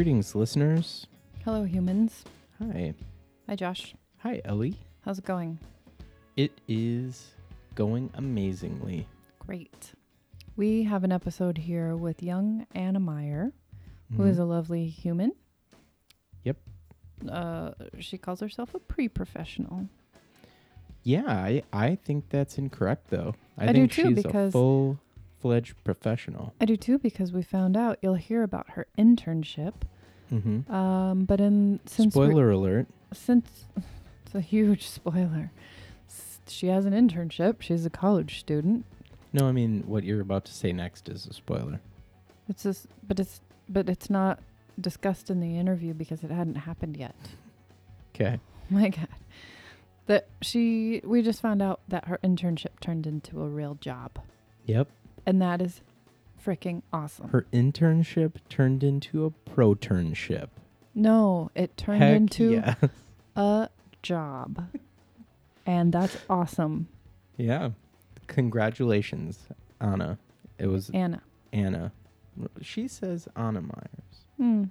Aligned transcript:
Greetings, 0.00 0.34
listeners. 0.34 1.06
Hello, 1.44 1.64
humans. 1.64 2.24
Hi. 2.58 2.94
Hi, 3.46 3.54
Josh. 3.54 3.94
Hi, 4.20 4.40
Ellie. 4.46 4.78
How's 5.04 5.18
it 5.18 5.26
going? 5.26 5.58
It 6.38 6.58
is 6.66 7.32
going 7.74 8.08
amazingly. 8.14 9.06
Great. 9.40 9.92
We 10.56 10.84
have 10.84 11.04
an 11.04 11.12
episode 11.12 11.58
here 11.58 11.94
with 11.94 12.22
young 12.22 12.66
Anna 12.74 12.98
Meyer, 12.98 13.52
who 14.16 14.22
Mhm. 14.22 14.30
is 14.30 14.38
a 14.38 14.46
lovely 14.46 14.86
human. 14.88 15.32
Yep. 16.44 16.56
Uh, 17.28 17.72
she 17.98 18.16
calls 18.16 18.40
herself 18.40 18.74
a 18.74 18.78
pre-professional. 18.78 19.86
Yeah, 21.02 21.26
I, 21.26 21.62
I 21.74 21.96
think 21.96 22.30
that's 22.30 22.56
incorrect, 22.56 23.10
though. 23.10 23.34
I, 23.58 23.64
I 23.64 23.72
do 23.74 23.80
think 23.80 23.92
too, 23.92 24.02
she's 24.14 24.22
because- 24.24 24.48
a 24.48 24.52
full 24.52 24.98
fledged 25.40 25.74
professional. 25.84 26.54
I 26.60 26.64
do 26.64 26.76
too 26.76 26.98
because 26.98 27.32
we 27.32 27.42
found 27.42 27.76
out 27.76 27.98
you'll 28.02 28.14
hear 28.14 28.42
about 28.42 28.70
her 28.70 28.86
internship. 28.98 29.74
Mm-hmm. 30.32 30.72
Um, 30.72 31.24
but 31.24 31.40
in 31.40 31.80
since 31.86 32.14
Spoiler 32.14 32.50
alert. 32.50 32.86
since 33.12 33.64
it's 34.26 34.34
a 34.34 34.40
huge 34.40 34.86
spoiler, 34.86 35.50
S- 36.08 36.38
she 36.46 36.68
has 36.68 36.84
an 36.84 36.92
internship. 36.92 37.62
She's 37.62 37.84
a 37.84 37.90
college 37.90 38.38
student. 38.38 38.84
No, 39.32 39.48
I 39.48 39.52
mean, 39.52 39.84
what 39.86 40.04
you're 40.04 40.20
about 40.20 40.44
to 40.46 40.52
say 40.52 40.72
next 40.72 41.08
is 41.08 41.26
a 41.26 41.32
spoiler. 41.32 41.80
It's 42.48 42.62
just, 42.64 42.86
but 43.06 43.18
it's 43.20 43.40
but 43.68 43.88
it's 43.88 44.10
not 44.10 44.40
discussed 44.80 45.30
in 45.30 45.40
the 45.40 45.58
interview 45.58 45.94
because 45.94 46.22
it 46.22 46.30
hadn't 46.30 46.56
happened 46.56 46.96
yet. 46.96 47.14
Okay. 48.14 48.40
My 48.70 48.88
God. 48.88 49.08
That 50.06 50.26
she, 50.42 51.00
we 51.04 51.22
just 51.22 51.40
found 51.40 51.62
out 51.62 51.80
that 51.88 52.06
her 52.06 52.18
internship 52.24 52.80
turned 52.80 53.06
into 53.06 53.40
a 53.42 53.48
real 53.48 53.76
job. 53.80 54.18
Yep. 54.66 54.88
And 55.26 55.40
that 55.42 55.60
is 55.62 55.80
freaking 56.44 56.82
awesome. 56.92 57.28
Her 57.30 57.46
internship 57.52 58.32
turned 58.48 58.82
into 58.82 59.24
a 59.26 59.30
proternship. 59.50 60.48
no, 60.94 61.50
it 61.54 61.76
turned 61.76 62.02
Heck 62.02 62.16
into 62.16 62.52
yeah. 62.52 62.74
a 63.36 63.68
job. 64.02 64.66
and 65.66 65.92
that's 65.92 66.16
awesome. 66.28 66.88
yeah. 67.36 67.70
Congratulations, 68.26 69.48
Anna. 69.80 70.16
It 70.58 70.68
was 70.68 70.88
Anna. 70.90 71.20
Anna. 71.52 71.92
She 72.62 72.86
says 72.88 73.26
Anna 73.36 73.60
Myers. 73.60 74.24
Hmm. 74.36 74.64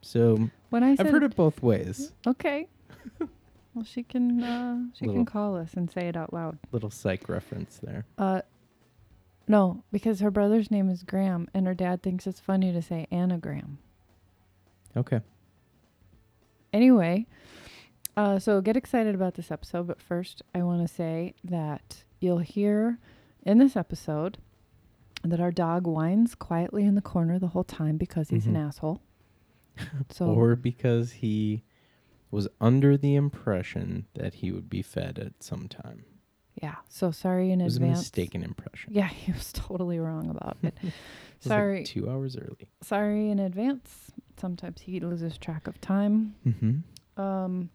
So 0.00 0.48
When 0.70 0.84
I 0.84 0.94
said, 0.94 1.06
I've 1.06 1.12
heard 1.12 1.24
it 1.24 1.34
both 1.36 1.60
ways. 1.62 2.12
okay. 2.26 2.68
well, 3.74 3.84
she 3.84 4.04
can, 4.04 4.42
uh, 4.42 4.78
she 4.94 5.06
Little- 5.06 5.24
can 5.24 5.26
call 5.26 5.56
us 5.56 5.74
and 5.74 5.90
say 5.90 6.06
it 6.08 6.16
out 6.16 6.32
loud. 6.32 6.56
Little 6.72 6.90
psych 6.90 7.28
reference 7.28 7.78
there. 7.82 8.04
Uh, 8.16 8.42
no, 9.48 9.82
because 9.90 10.20
her 10.20 10.30
brother's 10.30 10.70
name 10.70 10.88
is 10.90 11.02
Graham, 11.02 11.48
and 11.54 11.66
her 11.66 11.74
dad 11.74 12.02
thinks 12.02 12.26
it's 12.26 12.40
funny 12.40 12.72
to 12.72 12.82
say 12.82 13.06
anagram. 13.10 13.78
Okay. 14.96 15.20
Anyway, 16.72 17.26
uh, 18.16 18.38
so 18.38 18.60
get 18.60 18.76
excited 18.76 19.14
about 19.14 19.34
this 19.34 19.50
episode, 19.50 19.86
but 19.86 20.00
first 20.02 20.42
I 20.54 20.62
want 20.62 20.86
to 20.86 20.92
say 20.92 21.34
that 21.44 22.04
you'll 22.20 22.38
hear 22.38 22.98
in 23.42 23.58
this 23.58 23.76
episode 23.76 24.38
that 25.24 25.40
our 25.40 25.50
dog 25.50 25.86
whines 25.86 26.34
quietly 26.34 26.84
in 26.84 26.94
the 26.94 27.00
corner 27.02 27.38
the 27.38 27.48
whole 27.48 27.64
time 27.64 27.96
because 27.96 28.28
he's 28.28 28.46
an 28.46 28.54
Mhm. 28.54 28.66
asshole. 28.68 29.00
So 30.10 30.26
Or 30.26 30.56
because 30.56 31.12
he 31.12 31.62
was 32.30 32.48
under 32.60 32.96
the 32.96 33.14
impression 33.14 34.06
that 34.14 34.34
he 34.34 34.50
would 34.52 34.68
be 34.68 34.82
fed 34.82 35.18
at 35.18 35.42
some 35.42 35.68
time. 35.68 36.04
Yeah, 36.62 36.76
so 36.88 37.10
sorry 37.10 37.50
in 37.52 37.60
It 37.60 37.64
was 37.64 37.76
advance. 37.76 37.98
a 37.98 38.00
mistaken 38.02 38.42
impression. 38.42 38.92
Yeah, 38.92 39.08
he 39.24 39.32
was 39.32 39.52
totally 39.52 39.98
wrong 39.98 40.30
about 40.30 40.56
it. 40.62 40.74
It 41.40 41.44
was 41.44 41.50
like 41.50 41.56
sorry, 41.58 41.84
two 41.84 42.10
hours 42.10 42.36
early. 42.36 42.68
sorry 42.82 43.30
in 43.30 43.38
advance. 43.38 44.10
Sometimes 44.40 44.80
he 44.80 44.98
loses 44.98 45.38
track 45.38 45.68
of 45.68 45.80
time. 45.80 46.34
Mm-hmm. 46.44 47.20
Um, 47.22 47.70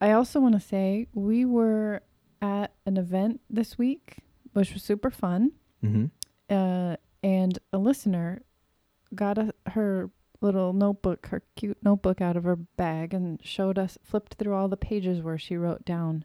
I 0.00 0.12
also 0.12 0.38
want 0.38 0.54
to 0.54 0.60
say 0.60 1.08
we 1.14 1.44
were 1.44 2.02
at 2.40 2.72
an 2.86 2.96
event 2.96 3.40
this 3.50 3.76
week, 3.76 4.18
which 4.52 4.72
was 4.72 4.84
super 4.84 5.10
fun. 5.10 5.50
Mm-hmm. 5.84 6.04
Uh, 6.48 6.94
and 7.24 7.58
a 7.72 7.78
listener 7.78 8.42
got 9.16 9.36
a, 9.36 9.52
her 9.70 10.10
little 10.40 10.72
notebook, 10.72 11.26
her 11.28 11.42
cute 11.56 11.78
notebook 11.82 12.20
out 12.20 12.36
of 12.36 12.44
her 12.44 12.56
bag, 12.56 13.12
and 13.14 13.40
showed 13.44 13.78
us, 13.80 13.98
flipped 14.04 14.34
through 14.34 14.54
all 14.54 14.68
the 14.68 14.76
pages 14.76 15.22
where 15.22 15.38
she 15.38 15.56
wrote 15.56 15.84
down 15.84 16.24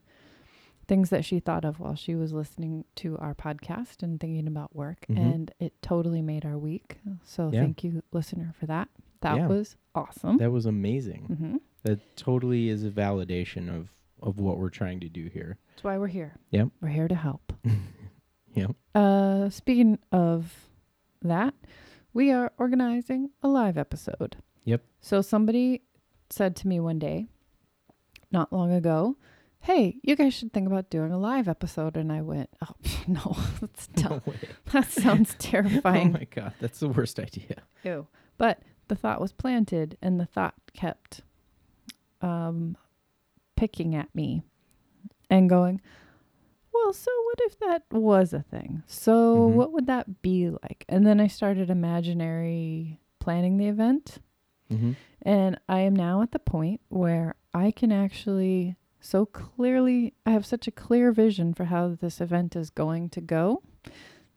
things 0.89 1.09
that 1.11 1.23
she 1.23 1.39
thought 1.39 1.63
of 1.63 1.79
while 1.79 1.95
she 1.95 2.15
was 2.15 2.33
listening 2.33 2.83
to 2.95 3.17
our 3.19 3.33
podcast 3.33 4.03
and 4.03 4.19
thinking 4.19 4.47
about 4.47 4.75
work. 4.75 5.05
Mhm. 5.09 5.17
And 5.35 5.51
it 5.59 5.81
totally 5.81 6.21
made 6.21 6.45
our 6.45 6.57
week. 6.57 6.97
So 7.23 7.49
Yeah. 7.53 7.61
thank 7.61 7.83
you, 7.85 8.03
listener, 8.11 8.53
for 8.59 8.65
that. 8.65 8.89
That 9.21 9.37
Yeah. 9.37 9.47
was 9.47 9.77
awesome. 9.95 10.37
That 10.37 10.51
was 10.51 10.65
amazing. 10.65 11.25
hmm 11.27 11.57
That 11.83 11.99
totally 12.17 12.67
is 12.67 12.83
a 12.83 12.89
validation 12.91 13.69
of 13.69 13.93
of 14.21 14.37
what 14.37 14.57
we're 14.57 14.69
trying 14.69 14.99
to 14.99 15.07
do 15.07 15.27
here. 15.27 15.57
That's 15.69 15.83
why 15.85 15.97
we're 15.97 16.07
here. 16.07 16.35
Yep. 16.49 16.71
We're 16.81 16.89
here 16.89 17.07
to 17.07 17.15
help. 17.15 17.53
Yep. 18.53 18.75
Uh, 18.95 19.49
speaking 19.49 19.99
of 20.11 20.67
that, 21.21 21.53
we 22.13 22.31
are 22.31 22.51
organizing 22.57 23.29
a 23.43 23.47
live 23.47 23.77
episode. 23.77 24.37
Yep. 24.65 24.83
So 24.99 25.21
somebody 25.21 25.83
said 26.29 26.55
to 26.57 26.67
me 26.67 26.79
one 26.81 26.99
day, 26.99 27.27
not 28.31 28.51
long 28.51 28.71
ago, 28.73 29.15
"Hey, 29.61 29.99
you 30.03 30.15
guys 30.15 30.33
should 30.33 30.53
think 30.53 30.67
about 30.67 30.89
doing 30.89 31.11
a 31.11 31.17
live 31.17 31.47
episode." 31.47 31.97
And 31.97 32.11
I 32.11 32.21
went, 32.21 32.49
"Oh 32.61 32.75
no, 33.07 33.37
that's 33.61 33.87
dumb. 33.87 34.21
way. 34.25 34.35
that 34.71 34.89
sounds 34.91 35.35
terrifying. 35.39 36.09
Oh 36.09 36.19
my 36.19 36.27
god, 36.29 36.53
that's 36.59 36.79
the 36.79 36.89
worst 36.89 37.19
idea. 37.19 37.63
Ew. 37.83 38.07
But 38.37 38.61
the 38.87 38.95
thought 38.95 39.21
was 39.21 39.31
planted, 39.33 39.97
and 40.01 40.19
the 40.19 40.25
thought 40.25 40.55
kept 40.73 41.21
um, 42.21 42.75
picking 43.55 43.95
at 43.95 44.13
me 44.15 44.43
and 45.29 45.49
going, 45.49 45.79
Well, 46.73 46.93
so 46.93 47.11
what 47.25 47.39
if 47.41 47.59
that 47.59 47.83
was 47.91 48.33
a 48.33 48.41
thing? 48.41 48.83
So 48.87 49.49
Mhm. 49.49 49.53
what 49.53 49.71
would 49.73 49.87
that 49.87 50.21
be 50.21 50.49
like? 50.49 50.85
And 50.89 51.05
then 51.05 51.19
I 51.19 51.27
started 51.27 51.69
imaginary 51.69 52.99
planning 53.19 53.57
the 53.57 53.67
event. 53.67 54.19
Mm-hmm. 54.71 54.93
And 55.23 55.59
I 55.67 55.79
am 55.81 55.95
now 55.95 56.21
at 56.21 56.31
the 56.31 56.39
point 56.39 56.79
where 56.89 57.35
I 57.53 57.71
can 57.71 57.91
actually 57.91 58.75
so 58.99 59.25
clearly, 59.25 60.13
I 60.25 60.31
have 60.31 60.45
such 60.45 60.67
a 60.67 60.71
clear 60.71 61.11
vision 61.11 61.53
for 61.53 61.65
how 61.65 61.97
this 61.99 62.19
event 62.21 62.55
is 62.55 62.69
going 62.69 63.09
to 63.09 63.21
go 63.21 63.63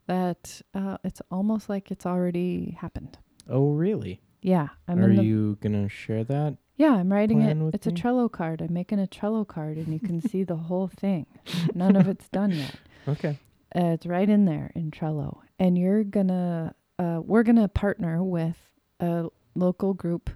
that 0.07 0.61
uh, 0.73 0.97
it's 1.03 1.21
almost 1.31 1.69
like 1.69 1.91
it's 1.91 2.05
already 2.05 2.77
happened. 2.79 3.17
Oh 3.49 3.71
really? 3.71 4.21
Yeah, 4.41 4.69
I'm 4.87 5.03
Are 5.03 5.09
you 5.09 5.57
gonna 5.61 5.89
share 5.89 6.23
that? 6.25 6.57
Yeah, 6.75 6.95
I'm 6.95 7.11
writing 7.11 7.41
it. 7.41 7.57
It's 7.73 7.85
me? 7.85 7.93
a 7.93 7.95
Trello 7.95 8.31
card. 8.31 8.61
I'm 8.61 8.73
making 8.73 8.99
a 8.99 9.07
Trello 9.07 9.47
card, 9.47 9.77
and 9.77 9.93
you 9.93 9.99
can 9.99 10.21
see 10.21 10.43
the 10.43 10.55
whole 10.55 10.87
thing. 10.87 11.27
None 11.73 11.95
of 11.95 12.07
it's 12.07 12.29
done 12.29 12.51
yet. 12.51 12.75
Okay. 13.05 13.37
Uh, 13.75 13.87
it's 13.87 14.05
right 14.05 14.29
in 14.29 14.45
there 14.45 14.71
in 14.75 14.89
Trello, 14.89 15.39
and 15.59 15.77
you're 15.77 16.05
gonna. 16.05 16.73
Uh, 16.97 17.19
we're 17.21 17.43
gonna 17.43 17.67
partner 17.67 18.23
with 18.23 18.55
a 19.01 19.27
local 19.55 19.93
group 19.93 20.29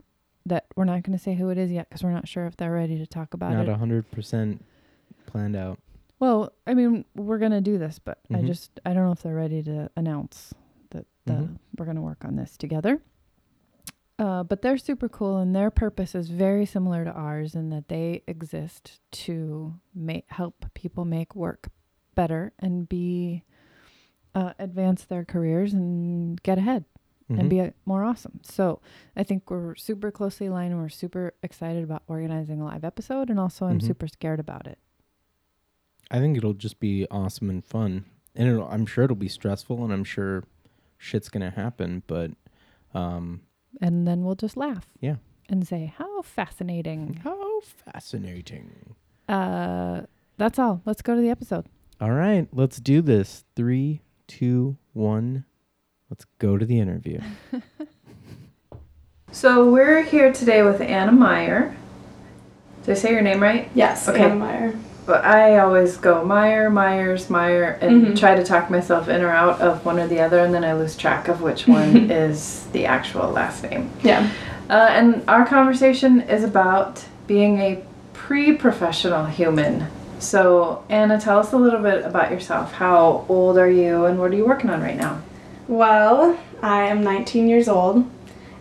that 0.48 0.66
we're 0.76 0.86
not 0.86 1.04
gonna 1.04 1.18
say 1.20 1.36
who 1.36 1.50
it 1.50 1.58
is 1.58 1.72
yet 1.72 1.90
because 1.90 2.04
we're 2.04 2.12
not 2.12 2.28
sure 2.28 2.46
if 2.46 2.58
they're 2.58 2.72
ready 2.74 2.98
to 2.98 3.06
talk 3.08 3.34
about 3.34 3.52
it. 3.54 3.56
Not 3.56 3.68
it. 3.68 3.72
a 3.72 3.78
hundred 3.78 4.10
percent 4.12 4.64
planned 5.26 5.56
out. 5.56 5.80
well, 6.20 6.52
I 6.66 6.74
mean, 6.74 7.06
we're 7.16 7.38
gonna 7.38 7.62
do 7.62 7.78
this, 7.78 8.00
but 8.00 8.20
I 8.32 8.38
Mhm. 8.38 8.48
just 8.48 8.80
I 8.86 8.94
don't 8.94 9.06
know 9.06 9.12
if 9.12 9.22
they're 9.22 9.36
ready 9.36 9.62
to 9.64 9.90
announce 9.96 10.54
that 10.92 11.06
the, 11.26 11.34
Mhm. 11.34 11.60
we're 11.78 11.86
gonna 11.86 12.02
work 12.02 12.24
on 12.26 12.36
this 12.36 12.58
together. 12.58 13.02
Uh, 14.20 14.42
but 14.44 14.64
they're 14.64 14.80
super 14.80 15.08
cool, 15.08 15.38
and 15.38 15.56
their 15.56 15.70
purpose 15.70 16.16
is 16.16 16.30
very 16.30 16.66
similar 16.66 17.04
to 17.06 17.12
ours 17.12 17.54
in 17.54 17.70
that 17.70 17.88
they 17.88 18.24
exist 18.26 19.00
to 19.12 19.76
make 19.94 20.26
help 20.32 20.66
people 20.74 21.06
make 21.06 21.36
work 21.36 21.70
better 22.16 22.52
and 22.58 22.90
be 22.90 23.44
uh, 24.34 24.54
advance 24.58 25.06
their 25.06 25.24
careers 25.24 25.72
and 25.74 26.42
get 26.42 26.58
ahead 26.58 26.86
Mhm. 27.30 27.40
and 27.40 27.50
be 27.50 27.72
more 27.86 28.04
awesome. 28.04 28.40
So 28.44 28.80
I 29.16 29.24
think 29.24 29.50
we're 29.52 29.76
super 29.76 30.12
closely 30.12 30.48
aligned, 30.48 30.72
and 30.74 30.82
we're 30.82 30.88
super 30.90 31.34
excited 31.44 31.84
about 31.84 32.04
organizing 32.08 32.62
a 32.62 32.66
live 32.66 32.84
episode, 32.86 33.30
and 33.30 33.40
also 33.40 33.66
I'm 33.66 33.80
Mhm. 33.80 33.88
super 33.88 34.08
scared 34.08 34.40
about 34.40 34.66
it. 34.68 34.78
I 36.10 36.20
think 36.20 36.38
it'll 36.38 36.54
just 36.54 36.80
be 36.80 37.06
awesome 37.12 37.50
and 37.50 37.64
fun, 37.66 38.06
and 38.34 38.48
it'll, 38.48 38.68
I'm 38.70 38.86
sure 38.86 39.04
it'll 39.04 39.16
be 39.18 39.28
stressful, 39.28 39.84
and 39.84 39.92
I'm 39.92 40.06
sure 40.06 40.44
shit's 40.98 41.28
gonna 41.30 41.50
happen. 41.52 42.04
But 42.08 42.32
um, 42.94 43.42
And 43.82 44.08
then 44.08 44.24
we'll 44.24 44.36
just 44.36 44.56
laugh. 44.58 44.88
Yeah. 45.02 45.18
And 45.50 45.68
say, 45.68 45.94
how 45.98 46.22
fascinating. 46.22 47.16
how 47.24 47.60
fascinating! 47.62 48.96
Uh, 49.30 50.04
that's 50.38 50.58
all. 50.60 50.82
Let's 50.86 51.02
go 51.02 51.16
to 51.16 51.22
the 51.22 51.30
episode. 51.30 51.66
All 52.00 52.12
right, 52.12 52.48
let's 52.54 52.80
do 52.80 53.02
this. 53.02 53.44
Three, 53.56 54.02
two, 54.28 54.78
one. 54.94 55.46
Let's 56.10 56.26
go 56.40 56.58
to 56.58 56.66
the 56.66 56.80
interview. 56.80 57.20
So 59.30 59.70
we're 59.70 60.02
here 60.04 60.32
today 60.32 60.64
with 60.64 60.80
Anna 60.82 61.12
Meyer. 61.12 61.76
Did 62.86 62.92
I 62.92 62.96
say 62.96 63.12
your 63.12 63.22
name 63.22 63.44
right? 63.44 63.70
Yes, 63.76 64.08
Okay. 64.08 64.24
Anna 64.24 64.36
Meyer. 64.36 64.80
But 65.06 65.26
I 65.26 65.60
always 65.60 65.98
go 65.98 66.24
Meyer, 66.24 66.70
Myers, 66.70 67.30
Meyer, 67.30 67.78
and 67.82 68.08
Mhm. 68.08 68.18
try 68.20 68.36
to 68.36 68.44
talk 68.44 68.70
myself 68.72 69.10
in 69.10 69.22
or 69.22 69.30
out 69.30 69.60
of 69.62 69.86
one 69.86 70.00
or 70.00 70.08
the 70.08 70.22
other, 70.22 70.40
and 70.40 70.54
then 70.54 70.64
I 70.64 70.74
lose 70.74 70.96
track 70.96 71.28
of 71.28 71.42
which 71.42 71.68
one 71.68 72.10
is 72.12 72.68
the 72.72 72.86
actual 72.86 73.30
last 73.30 73.64
name. 73.64 73.90
Yeah. 74.02 74.28
Uh, 74.70 74.88
and 74.92 75.22
our 75.28 75.46
conversation 75.46 76.22
is 76.22 76.44
about 76.46 77.04
being 77.28 77.60
a 77.60 77.84
pre 78.14 78.54
professional 78.54 79.26
human. 79.26 79.88
So, 80.20 80.84
Anna, 80.90 81.20
tell 81.20 81.38
us 81.38 81.52
a 81.52 81.58
little 81.58 81.82
bit 81.82 82.06
about 82.06 82.32
yourself. 82.32 82.72
How 82.74 83.26
old 83.30 83.58
are 83.58 83.70
you 83.70 84.06
and 84.06 84.18
what 84.18 84.32
are 84.32 84.36
you 84.36 84.46
working 84.46 84.70
on 84.70 84.82
right 84.82 84.98
now? 84.98 85.20
Well, 85.68 86.40
I 86.62 86.84
am 86.84 87.04
19 87.04 87.50
years 87.50 87.68
old 87.68 88.10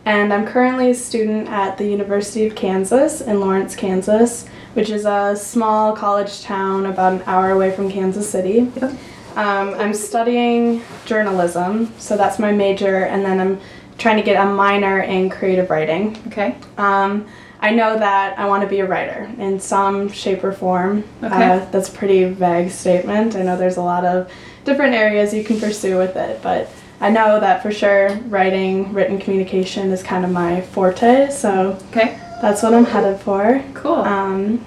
and 0.04 0.32
I'm 0.32 0.44
currently 0.44 0.90
a 0.90 0.94
student 0.94 1.48
at 1.48 1.78
the 1.78 1.86
University 1.86 2.46
of 2.46 2.56
Kansas 2.56 3.20
in 3.20 3.40
Lawrence, 3.40 3.76
Kansas, 3.76 4.46
which 4.74 4.90
is 4.90 5.04
a 5.04 5.36
small 5.36 5.94
college 5.94 6.42
town 6.42 6.86
about 6.86 7.12
an 7.14 7.22
hour 7.26 7.50
away 7.50 7.70
from 7.70 7.90
Kansas 7.90 8.28
City. 8.28 8.72
Yep. 8.76 8.90
Um, 9.36 9.74
I'm 9.74 9.94
studying 9.94 10.82
journalism, 11.04 11.92
so 11.98 12.16
that's 12.16 12.38
my 12.38 12.52
major, 12.52 13.04
and 13.04 13.24
then 13.24 13.40
I'm 13.40 13.60
trying 13.98 14.16
to 14.16 14.22
get 14.22 14.42
a 14.42 14.48
minor 14.48 15.00
in 15.00 15.28
creative 15.28 15.70
writing. 15.70 16.16
Okay. 16.28 16.56
Um, 16.78 17.26
I 17.60 17.70
know 17.70 17.98
that 17.98 18.38
I 18.38 18.46
want 18.46 18.62
to 18.62 18.68
be 18.68 18.80
a 18.80 18.86
writer 18.86 19.30
in 19.38 19.60
some 19.60 20.08
shape 20.08 20.42
or 20.42 20.52
form. 20.52 21.04
Okay. 21.22 21.34
Uh, 21.34 21.64
that's 21.70 21.88
a 21.88 21.92
pretty 21.92 22.24
vague 22.24 22.70
statement. 22.70 23.36
I 23.36 23.42
know 23.42 23.56
there's 23.56 23.76
a 23.76 23.82
lot 23.82 24.04
of 24.04 24.30
different 24.64 24.94
areas 24.94 25.32
you 25.32 25.44
can 25.44 25.58
pursue 25.60 25.96
with 25.98 26.16
it, 26.16 26.42
but 26.42 26.68
I 27.00 27.10
know 27.10 27.38
that 27.40 27.62
for 27.62 27.70
sure 27.70 28.10
writing, 28.28 28.92
written 28.92 29.18
communication 29.18 29.90
is 29.92 30.02
kind 30.02 30.24
of 30.24 30.30
my 30.30 30.60
forte, 30.62 31.30
so 31.30 31.78
Okay. 31.90 32.18
that's 32.40 32.62
what 32.62 32.72
I'm 32.74 32.84
headed 32.86 33.20
for. 33.20 33.62
Cool. 33.74 33.96
Um, 33.96 34.64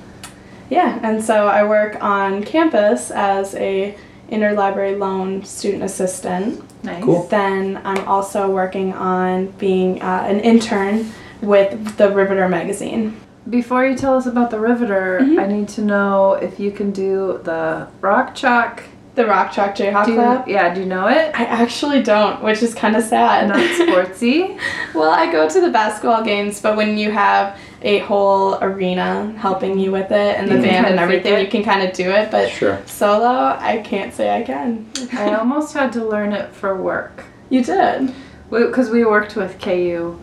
yeah, 0.70 1.00
and 1.02 1.24
so 1.24 1.48
I 1.48 1.64
work 1.64 1.98
on 2.04 2.44
campus 2.44 3.10
as 3.10 3.56
a 3.56 3.96
interlibrary 4.32 4.98
loan 4.98 5.44
student 5.44 5.84
assistant. 5.84 6.64
nice. 6.84 7.04
Cool. 7.04 7.24
Then 7.28 7.82
I'm 7.84 8.08
also 8.08 8.50
working 8.50 8.94
on 8.94 9.48
being 9.58 10.02
uh, 10.02 10.26
an 10.30 10.40
intern 10.40 11.12
with 11.42 11.98
the 11.98 12.10
Riveter 12.12 12.48
magazine. 12.48 13.20
Before 13.50 13.84
you 13.86 13.98
tell 13.98 14.16
us 14.16 14.28
about 14.28 14.52
the 14.52 14.60
Riveter, 14.60 15.20
Mhm. 15.22 15.40
I 15.42 15.48
need 15.48 15.68
to 15.70 15.82
know 15.82 16.34
if 16.34 16.60
you 16.60 16.70
can 16.72 16.92
do 16.92 17.40
the 17.44 17.88
rock 18.02 18.36
chalk. 18.36 18.84
The 19.20 19.26
Rock 19.26 19.52
Chalk 19.52 19.76
Jayhawk 19.76 20.06
Do 20.06 20.12
you, 20.12 20.18
Club. 20.18 20.48
yeah, 20.48 20.74
do 20.74 20.80
you 20.80 20.86
know 20.86 21.08
it? 21.10 21.38
I 21.38 21.44
actually 21.44 22.02
don't, 22.02 22.42
which 22.42 22.64
is 22.64 22.74
kind 22.74 22.96
of 22.96 23.04
sad. 23.04 23.50
Not 23.50 23.58
sportsy. 23.78 24.58
well, 24.96 25.12
I 25.12 25.30
go 25.30 25.50
to 25.50 25.60
the 25.60 25.70
basketball 25.70 26.24
games, 26.24 26.62
but 26.62 26.78
when 26.78 26.98
you 26.98 27.12
have 27.12 27.60
a 27.82 28.00
whole 28.00 28.58
arena 28.64 29.34
helping 29.38 29.78
you 29.78 29.92
with 29.92 30.10
it 30.12 30.38
and 30.38 30.48
the 30.48 30.56
You 30.56 30.62
can 30.62 30.70
band 30.72 30.86
and 30.86 31.00
everything, 31.02 31.34
it. 31.34 31.42
you 31.42 31.48
can 31.50 31.66
kind 31.66 31.86
of 31.86 31.94
do 31.94 32.10
it. 32.10 32.32
But 32.32 32.50
Sure. 32.50 32.82
solo, 32.86 33.58
I 33.60 33.82
can't 33.84 34.14
say 34.14 34.34
I 34.34 34.42
can. 34.42 34.90
I 35.12 35.34
almost 35.36 35.74
had 35.74 35.92
to 35.94 36.06
learn 36.06 36.32
it 36.32 36.54
for 36.54 36.82
work. 36.82 37.26
You 37.50 37.62
did. 37.62 38.14
because 38.50 38.90
we, 38.90 39.04
worked 39.04 39.36
with 39.36 39.60
KU 39.60 40.18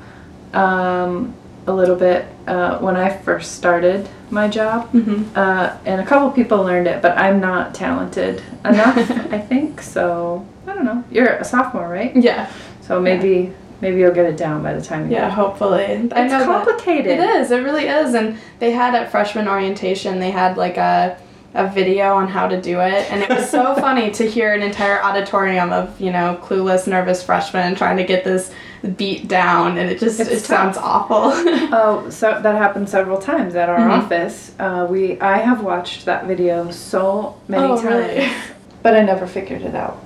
um, 0.55 1.35
a 1.67 1.73
little 1.75 1.97
bit 1.97 2.25
uh, 2.47 2.79
when 2.79 2.97
I 2.97 3.09
first 3.11 3.53
started 3.57 4.09
my 4.31 4.49
job, 4.49 4.93
Mm-hmm. 4.93 5.37
uh, 5.37 5.77
and 5.85 6.01
a 6.01 6.05
couple 6.07 6.31
people 6.31 6.59
learned 6.63 6.87
it, 6.87 7.03
but 7.03 7.17
I'm 7.19 7.41
not 7.41 7.75
talented 7.75 8.43
enough, 8.65 8.97
I 9.33 9.39
think. 9.39 9.81
So 9.83 10.47
I 10.67 10.75
don't 10.75 10.85
know. 10.85 11.05
You're 11.11 11.29
a 11.35 11.45
sophomore, 11.45 11.89
right? 11.89 12.15
Yeah. 12.17 12.51
So 12.83 13.01
maybe 13.01 13.53
maybe 13.81 13.99
you'll 14.01 14.15
get 14.15 14.25
it 14.27 14.37
down 14.39 14.63
by 14.63 14.73
the 14.73 14.81
time 14.81 15.11
you 15.11 15.17
Yeah. 15.17 15.29
Hopefully. 15.29 15.85
I 15.85 15.93
It's 16.03 16.13
know 16.33 16.45
complicated. 16.45 17.19
It 17.19 17.21
is. 17.21 17.51
It 17.51 17.59
really 17.63 17.89
is. 17.89 18.15
And 18.15 18.39
they 18.59 18.73
had 18.73 18.95
at 18.95 19.11
freshman 19.11 19.47
orientation, 19.49 20.19
they 20.19 20.31
had 20.31 20.57
like 20.57 20.77
a 20.77 21.19
a 21.55 21.67
video 21.69 22.15
on 22.15 22.29
how 22.29 22.47
to 22.47 22.61
do 22.61 22.81
it, 22.81 23.11
and 23.11 23.23
it 23.23 23.31
was 23.31 23.49
so 23.49 23.75
funny 23.87 24.11
to 24.11 24.29
hear 24.29 24.53
an 24.53 24.63
entire 24.63 25.03
auditorium 25.03 25.73
of 25.73 25.99
you 26.01 26.11
know 26.13 26.39
clueless, 26.43 26.87
nervous 26.87 27.23
freshmen 27.23 27.75
trying 27.75 27.97
to 27.97 28.05
get 28.05 28.25
this 28.25 28.53
beat 28.97 29.29
down, 29.29 29.79
and 29.79 29.91
it 29.91 29.99
just 29.99 30.21
It's 30.21 30.31
it 30.31 30.41
sounds 30.41 30.77
awful. 30.77 31.33
Oh, 31.73 32.09
so 32.11 32.41
that 32.43 32.55
happened 32.57 32.89
several 32.89 33.19
times 33.19 33.55
at 33.55 33.69
our 33.69 33.79
Mhm. 33.79 33.99
office. 34.05 34.53
Uh, 34.59 34.87
we 34.89 35.21
I 35.21 35.39
have 35.39 35.63
watched 35.63 36.05
that 36.07 36.27
video 36.27 36.71
so 36.71 37.35
many 37.49 37.65
Oh, 37.65 37.81
times, 37.81 37.85
really? 37.85 38.29
but 38.83 38.97
I 38.97 39.03
never 39.03 39.27
figured 39.27 39.63
it 39.63 39.75
out. 39.75 39.99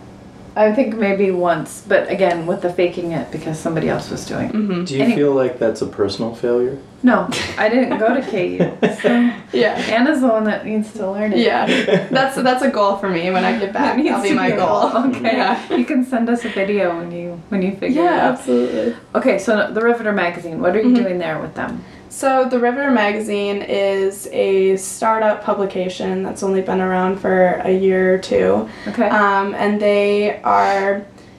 I 0.57 0.73
think 0.73 0.97
maybe 0.97 1.31
once, 1.31 1.85
but 1.87 2.11
again 2.11 2.47
with 2.47 2.63
the 2.63 2.73
faking 2.73 3.13
it 3.13 3.31
because 3.31 3.59
somebody 3.59 3.89
else 3.89 4.11
was 4.11 4.27
doing. 4.27 4.47
it. 4.49 4.53
hmm 4.55 4.85
Do 4.85 4.97
you 4.97 5.05
Any- 5.05 5.15
feel 5.15 5.33
like 5.33 5.59
that's 5.59 5.81
a 5.83 5.87
personal 5.87 6.35
failure? 6.35 6.79
No, 7.03 7.31
I 7.57 7.69
didn't 7.71 7.99
go 7.99 8.13
to 8.15 8.21
KU. 8.21 8.59
So 9.03 9.09
Yeah. 9.53 9.73
Anna's 9.97 10.21
the 10.21 10.29
one 10.29 10.45
that 10.45 10.67
needs 10.67 10.93
to 10.95 11.11
learn 11.11 11.33
it. 11.33 11.39
Yeah. 11.39 11.65
That's 12.11 12.37
that's 12.37 12.63
a 12.63 12.71
goal 12.71 12.97
for 12.97 13.09
me 13.09 13.31
when 13.31 13.45
I 13.45 13.59
get 13.59 13.73
back. 13.73 13.95
That 13.95 13.97
needs 13.97 14.09
That'll 14.11 14.23
be 14.23 14.29
to 14.31 14.35
my 14.35 14.49
a 14.49 14.57
goal. 14.57 15.07
Okay, 15.17 15.37
Yeah. 15.37 15.75
you 15.77 15.85
can 15.87 16.05
send 16.05 16.29
us 16.29 16.45
a 16.45 16.49
video 16.51 16.97
when 16.99 17.11
you 17.13 17.41
when 17.49 17.63
you 17.63 17.73
figure 17.77 18.03
Yeah, 18.03 18.09
it 18.11 18.19
out. 18.21 18.25
Yeah, 18.25 18.29
absolutely. 18.33 18.97
Okay, 19.15 19.39
so 19.39 19.71
the 19.73 19.81
Riveter 19.83 20.13
magazine. 20.13 20.61
What 20.61 20.77
are 20.77 20.81
you 20.83 20.91
Mhm. 20.95 21.03
doing 21.03 21.19
there 21.19 21.39
with 21.41 21.55
them? 21.55 21.83
So, 22.13 22.45
The 22.49 22.59
Riveter 22.59 22.91
Magazine 22.91 23.63
is 23.63 24.27
a 24.33 24.77
startup 24.77 25.45
publication 25.45 26.25
that's 26.25 26.43
only 26.43 26.61
been 26.61 26.81
around 26.81 27.19
for 27.21 27.53
a 27.65 27.71
year 27.71 28.15
or 28.15 28.19
two. 28.19 28.69
Okay, 28.89 29.09
Um, 29.09 29.55
and 29.55 29.81
they 29.81 30.41
are, 30.43 30.97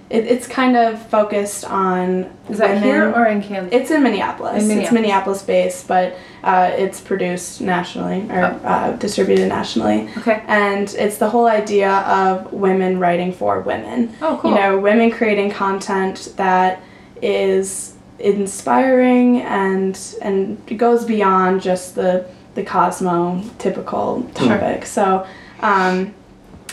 it, 0.09 0.25
it's 0.27 0.47
kind 0.47 0.77
of 0.77 1.05
focused 1.07 1.65
on 1.65 2.31
is 2.49 2.57
that 2.59 2.69
women. 2.75 2.83
here 2.83 3.11
or 3.13 3.25
in 3.25 3.41
Kansas? 3.43 3.73
It's 3.73 3.91
in 3.91 4.01
Minneapolis. 4.01 4.61
In 4.63 4.69
Minneapolis. 4.69 4.83
It's 4.85 4.91
Minneapolis. 4.93 5.41
Based, 5.43 5.87
but 5.89 6.15
uh, 6.43 6.71
it's 6.77 7.01
produced 7.01 7.59
nationally 7.59 8.21
or 8.31 8.45
Oh. 8.63 8.67
uh, 8.67 8.91
distributed 8.95 9.49
nationally. 9.49 10.09
okay. 10.19 10.41
And 10.47 10.87
it's 10.97 11.17
the 11.17 11.29
whole 11.29 11.47
idea 11.47 11.91
of 11.91 12.51
women 12.53 12.97
writing 12.97 13.33
for 13.33 13.59
women. 13.59 14.15
Oh, 14.21 14.39
cool. 14.41 14.51
You 14.51 14.57
know, 14.57 14.79
women 14.79 15.11
creating 15.11 15.51
content 15.51 16.33
that 16.37 16.81
is 17.21 17.93
inspiring 18.23 19.41
and 19.41 19.99
and 20.21 20.61
it 20.67 20.75
goes 20.75 21.05
beyond 21.05 21.61
just 21.61 21.95
the 21.95 22.25
the 22.55 22.63
Cosmo 22.63 23.43
typical 23.59 24.29
Sure. 24.37 24.47
topic. 24.49 24.85
So, 24.85 25.25
um, 25.61 26.13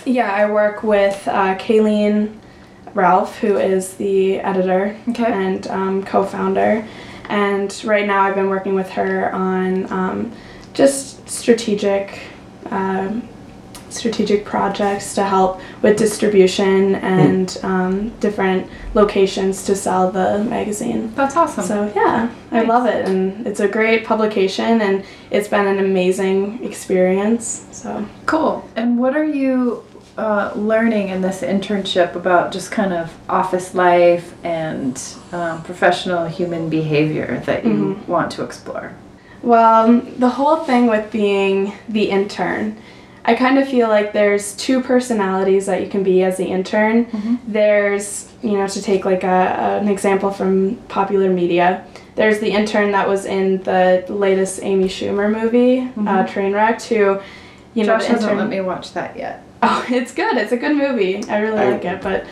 yeah, 0.04 0.32
I 0.32 0.50
work 0.50 0.82
with 0.82 1.26
uh, 1.28 1.56
Kaylen 1.56 2.34
Ralph, 2.94 3.38
who 3.38 3.56
is 3.58 3.94
the 3.94 4.40
editor 4.40 4.96
okay. 5.10 5.30
and 5.30 5.66
um, 5.68 6.04
co-founder. 6.04 6.86
And 7.28 7.84
right 7.84 8.06
now, 8.06 8.22
I've 8.22 8.34
been 8.34 8.48
working 8.48 8.74
with 8.74 8.90
her 8.90 9.32
on 9.32 9.92
um, 9.92 10.32
just 10.72 11.28
strategic, 11.28 12.20
um, 12.70 13.28
strategic 13.90 14.44
projects 14.44 15.14
to 15.14 15.24
help 15.24 15.60
with 15.82 15.96
distribution 15.98 16.96
and 16.96 17.58
um, 17.62 18.10
different 18.20 18.70
locations 18.94 19.64
to 19.64 19.74
sell 19.74 20.10
the 20.10 20.44
magazine. 20.44 21.12
That's 21.14 21.36
awesome. 21.36 21.64
So 21.64 21.92
yeah, 21.94 22.32
I 22.50 22.62
love 22.62 22.86
it, 22.86 23.08
and 23.08 23.46
it's 23.46 23.60
a 23.60 23.68
great 23.68 24.04
publication, 24.04 24.80
and 24.80 25.04
it's 25.30 25.48
been 25.48 25.66
an 25.66 25.78
amazing 25.78 26.64
experience. 26.64 27.66
So 27.72 28.06
Cool. 28.26 28.68
And 28.76 28.98
what 28.98 29.16
are 29.16 29.24
you 29.24 29.84
uh, 30.18 30.52
learning 30.56 31.08
in 31.08 31.20
this 31.20 31.42
internship 31.42 32.14
about 32.16 32.52
just 32.52 32.70
kind 32.70 32.92
of 32.92 33.14
office 33.28 33.74
life 33.74 34.34
and 34.44 35.00
um, 35.32 35.62
professional 35.62 36.26
human 36.26 36.68
behavior 36.68 37.40
that 37.46 37.64
you 37.64 38.00
want 38.06 38.30
to 38.32 38.42
explore? 38.42 38.92
Well, 39.42 40.00
the 40.00 40.28
whole 40.28 40.56
thing 40.56 40.88
with 40.88 41.12
being 41.12 41.72
the 41.88 42.10
intern, 42.10 42.76
I 43.24 43.34
kind 43.34 43.58
of 43.58 43.68
feel 43.68 43.88
like 43.88 44.12
there's 44.12 44.54
two 44.54 44.80
personalities 44.80 45.66
that 45.66 45.82
you 45.82 45.88
can 45.88 46.02
be 46.02 46.22
as 46.22 46.36
the 46.38 46.46
intern. 46.46 47.04
Mhm. 47.06 47.38
There's, 47.46 48.32
you 48.42 48.52
know, 48.52 48.66
to 48.66 48.82
take 48.82 49.04
like 49.04 49.22
a, 49.24 49.78
an 49.82 49.88
example 49.88 50.30
from 50.30 50.76
popular 50.88 51.28
media, 51.30 51.84
there's 52.14 52.38
the 52.40 52.50
intern 52.50 52.92
that 52.92 53.06
was 53.08 53.24
in 53.26 53.62
the 53.62 54.04
latest 54.08 54.60
Amy 54.62 54.86
Schumer 54.88 55.30
movie, 55.30 55.80
uh, 55.80 55.84
Mhm. 56.24 56.28
Trainwrecked, 56.28 56.86
who, 56.88 57.18
you 57.74 57.84
know, 57.84 57.94
Josh 57.96 58.06
the 58.06 58.12
hasn't 58.12 58.22
intern. 58.22 58.38
let 58.38 58.48
me 58.48 58.60
watch 58.60 58.92
that 58.94 59.16
yet. 59.16 59.42
Oh, 59.62 59.84
it's 59.90 60.14
good. 60.14 60.36
It's 60.36 60.52
a 60.52 60.56
good 60.56 60.76
movie. 60.76 61.20
I 61.28 61.38
really 61.40 61.58
I- 61.58 61.70
like 61.72 61.84
it, 61.84 62.00
but 62.00 62.24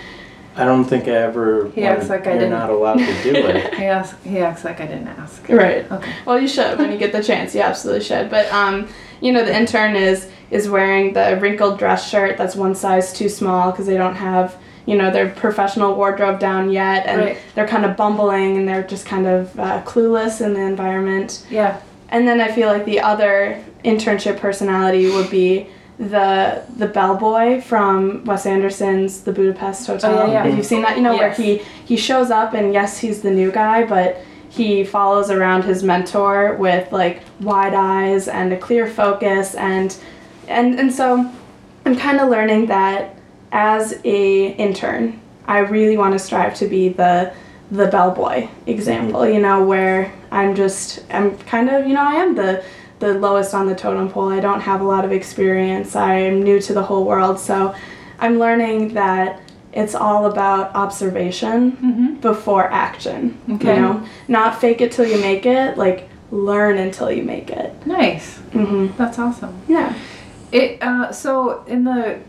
I 0.56 0.64
don't 0.64 0.84
think 0.84 1.04
I 1.06 1.10
ever. 1.12 1.70
He 1.75 1.84
acts 1.84 2.08
like 2.08 2.26
I 2.26 2.30
you're 2.30 2.40
didn't. 2.40 2.50
not 2.58 2.70
allowed 2.70 2.98
to 2.98 3.22
do 3.22 3.34
it. 3.34 3.75
He 3.75 3.84
asks, 3.84 4.16
he 4.25 4.38
acts 4.38 4.64
like 4.64 4.80
I 4.80 4.86
didn't 4.86 5.08
ask. 5.08 5.48
right. 5.48 5.90
Okay. 5.90 6.12
Well, 6.25 6.40
you 6.40 6.48
should 6.48 6.78
when 6.78 6.90
you 6.92 6.98
get 6.98 7.12
the 7.12 7.22
chance. 7.22 7.54
You 7.54 7.60
absolutely 7.62 8.04
should. 8.04 8.30
But 8.30 8.50
um, 8.52 8.88
you 9.20 9.32
know, 9.32 9.44
the 9.44 9.54
intern 9.56 9.96
is 9.96 10.28
is 10.50 10.68
wearing 10.68 11.12
the 11.12 11.38
wrinkled 11.40 11.78
dress 11.78 12.08
shirt 12.08 12.36
that's 12.38 12.54
one 12.56 12.75
size 12.75 13.12
too 13.12 13.28
small 13.28 13.70
because 13.70 13.86
they 13.86 13.96
don't 13.96 14.14
have 14.14 14.56
you 14.86 14.96
know 14.96 15.10
their 15.10 15.28
professional 15.30 15.94
wardrobe 15.96 16.38
down 16.38 16.70
yet, 16.70 17.06
and 17.06 17.20
Right. 17.20 17.38
they're 17.54 17.66
kind 17.68 17.84
of 17.84 17.96
bumbling 17.96 18.56
and 18.56 18.68
they're 18.68 18.84
just 18.84 19.04
kind 19.04 19.26
of 19.26 19.58
uh, 19.58 19.82
clueless 19.82 20.40
in 20.40 20.54
the 20.54 20.60
environment. 20.60 21.44
Yeah. 21.50 21.80
And 22.08 22.26
then 22.28 22.40
I 22.40 22.52
feel 22.52 22.68
like 22.68 22.84
the 22.84 23.00
other 23.00 23.62
internship 23.84 24.38
personality 24.38 25.10
would 25.10 25.28
be 25.28 25.66
the 25.98 26.62
the 26.76 26.86
bellboy 26.86 27.60
from 27.60 28.24
Wes 28.24 28.44
Anderson's 28.46 29.22
The 29.22 29.32
Budapest 29.32 29.86
Hotel. 29.86 30.18
Oh, 30.18 30.26
yeah, 30.26 30.44
yeah. 30.44 30.46
If 30.46 30.56
you've 30.56 30.66
seen 30.66 30.82
that, 30.82 30.96
you 30.96 31.02
know 31.02 31.12
Yes. 31.12 31.38
where 31.38 31.46
he 31.46 31.62
he 31.84 31.96
shows 31.96 32.30
up 32.30 32.54
and 32.54 32.72
yes, 32.72 32.98
he's 32.98 33.22
the 33.22 33.30
new 33.30 33.50
guy, 33.50 33.84
but 33.84 34.20
he 34.48 34.84
follows 34.84 35.30
around 35.30 35.64
his 35.64 35.82
mentor 35.82 36.54
with 36.56 36.92
like 36.92 37.22
wide 37.40 37.74
eyes 37.74 38.28
and 38.28 38.52
a 38.52 38.56
clear 38.56 38.86
focus 38.86 39.54
and 39.54 39.96
and 40.48 40.78
and 40.78 40.92
so 40.92 41.30
I'm 41.84 41.96
kind 41.96 42.20
of 42.20 42.28
learning 42.28 42.66
that 42.66 43.16
as 43.52 44.00
a 44.04 44.48
intern, 44.52 45.20
I 45.46 45.58
really 45.58 45.96
want 45.96 46.12
to 46.12 46.18
strive 46.18 46.54
to 46.56 46.66
be 46.66 46.90
the 46.90 47.32
the 47.70 47.86
bellboy 47.88 48.48
example, 48.66 49.20
mm-hmm. 49.20 49.34
you 49.34 49.40
know, 49.40 49.64
where 49.64 50.12
I'm 50.30 50.54
just 50.54 51.04
I'm 51.10 51.36
kind 51.38 51.70
of 51.70 51.86
you 51.86 51.94
know 51.94 52.02
I 52.02 52.14
am 52.14 52.34
the 52.34 52.62
the 52.98 53.14
lowest 53.14 53.54
on 53.54 53.66
the 53.66 53.74
totem 53.74 54.08
pole. 54.10 54.28
I 54.30 54.40
don't 54.40 54.60
have 54.60 54.80
a 54.80 54.84
lot 54.84 55.04
of 55.04 55.12
experience. 55.12 55.94
I'm 55.96 56.42
new 56.42 56.60
to 56.60 56.72
the 56.74 56.82
whole 56.82 57.04
world, 57.04 57.38
so 57.38 57.74
I'm 58.18 58.38
learning 58.38 58.94
that 58.94 59.40
it's 59.72 59.94
all 59.94 60.26
about 60.26 60.74
observation 60.74 61.72
Mm-hmm. 61.72 62.14
before 62.20 62.64
action. 62.72 63.38
Okay. 63.50 63.74
You 63.76 63.82
know, 63.82 64.06
not 64.28 64.58
fake 64.60 64.80
it 64.80 64.92
till 64.92 65.06
you 65.06 65.18
make 65.20 65.44
it. 65.46 65.76
Like 65.76 66.08
learn 66.30 66.78
until 66.78 67.10
you 67.12 67.22
make 67.22 67.50
it. 67.50 67.86
Nice. 67.86 68.38
hmm 68.52 68.86
That's 68.96 69.18
awesome. 69.18 69.60
Yeah. 69.68 69.94
It 70.52 70.82
uh, 70.82 71.12
so 71.12 71.62
in 71.66 71.84
the 71.84 72.20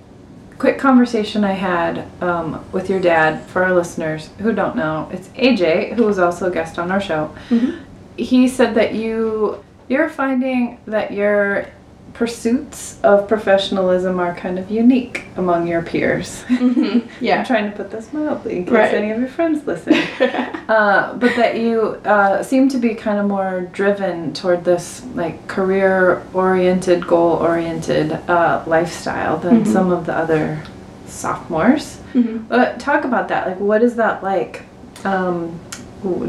quick 0.57 0.77
conversation 0.79 1.43
I 1.43 1.51
had 1.53 2.05
um, 2.21 2.65
with 2.71 2.89
your 2.89 2.99
dad 2.99 3.45
for 3.45 3.63
our 3.63 3.73
listeners 3.73 4.29
who 4.39 4.51
don't 4.53 4.75
know, 4.75 5.07
it's 5.13 5.29
AJ 5.29 5.93
who 5.93 6.03
was 6.03 6.19
also 6.19 6.47
a 6.47 6.51
guest 6.51 6.77
on 6.77 6.91
our 6.91 6.99
show. 7.01 7.33
Mhm. 7.49 7.79
He 8.17 8.47
said 8.47 8.75
that 8.75 8.93
you 8.95 9.63
you're 9.87 10.09
finding 10.09 10.79
that 10.87 11.11
your 11.13 11.65
pursuits 12.13 12.97
of 13.03 13.27
professionalism 13.27 14.19
are 14.19 14.33
kind 14.33 14.57
of 14.57 14.71
unique 14.71 15.25
among 15.35 15.67
your 15.67 15.83
peers. 15.83 16.41
hmm 16.47 16.83
I'm 16.83 17.09
Yeah. 17.21 17.43
trying 17.43 17.69
to 17.69 17.77
put 17.77 17.91
this 17.91 18.11
mildly 18.11 18.57
in 18.57 18.63
case 18.65 18.73
Right. 18.73 18.93
any 18.95 19.11
of 19.11 19.19
your 19.19 19.29
friends 19.29 19.65
listen. 19.67 19.93
Uh, 20.67 21.13
but 21.13 21.33
that 21.37 21.55
you 21.57 21.79
uh, 22.03 22.43
seem 22.43 22.67
to 22.67 22.77
be 22.77 22.93
kind 22.93 23.17
of 23.19 23.25
more 23.25 23.69
driven 23.71 24.33
toward 24.33 24.65
this 24.65 25.01
like 25.15 25.47
career 25.47 26.21
oriented, 26.33 27.07
goal 27.07 27.37
oriented 27.37 28.11
uh, 28.27 28.61
lifestyle 28.67 29.37
than 29.37 29.61
Mhm. 29.63 29.67
some 29.71 29.91
of 29.93 30.05
the 30.05 30.13
other 30.13 30.61
sophomores. 31.05 31.97
hmm 32.11 32.37
But 32.49 32.79
talk 32.81 33.05
about 33.05 33.29
that. 33.29 33.47
Like, 33.47 33.59
what 33.61 33.81
is 33.81 33.95
that 33.95 34.21
like, 34.23 34.63
um, 35.05 35.57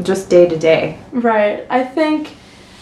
just 0.03 0.29
day 0.29 0.47
to 0.47 0.57
day? 0.57 0.97
Right. 1.11 1.65
I 1.69 1.83
think 1.83 2.29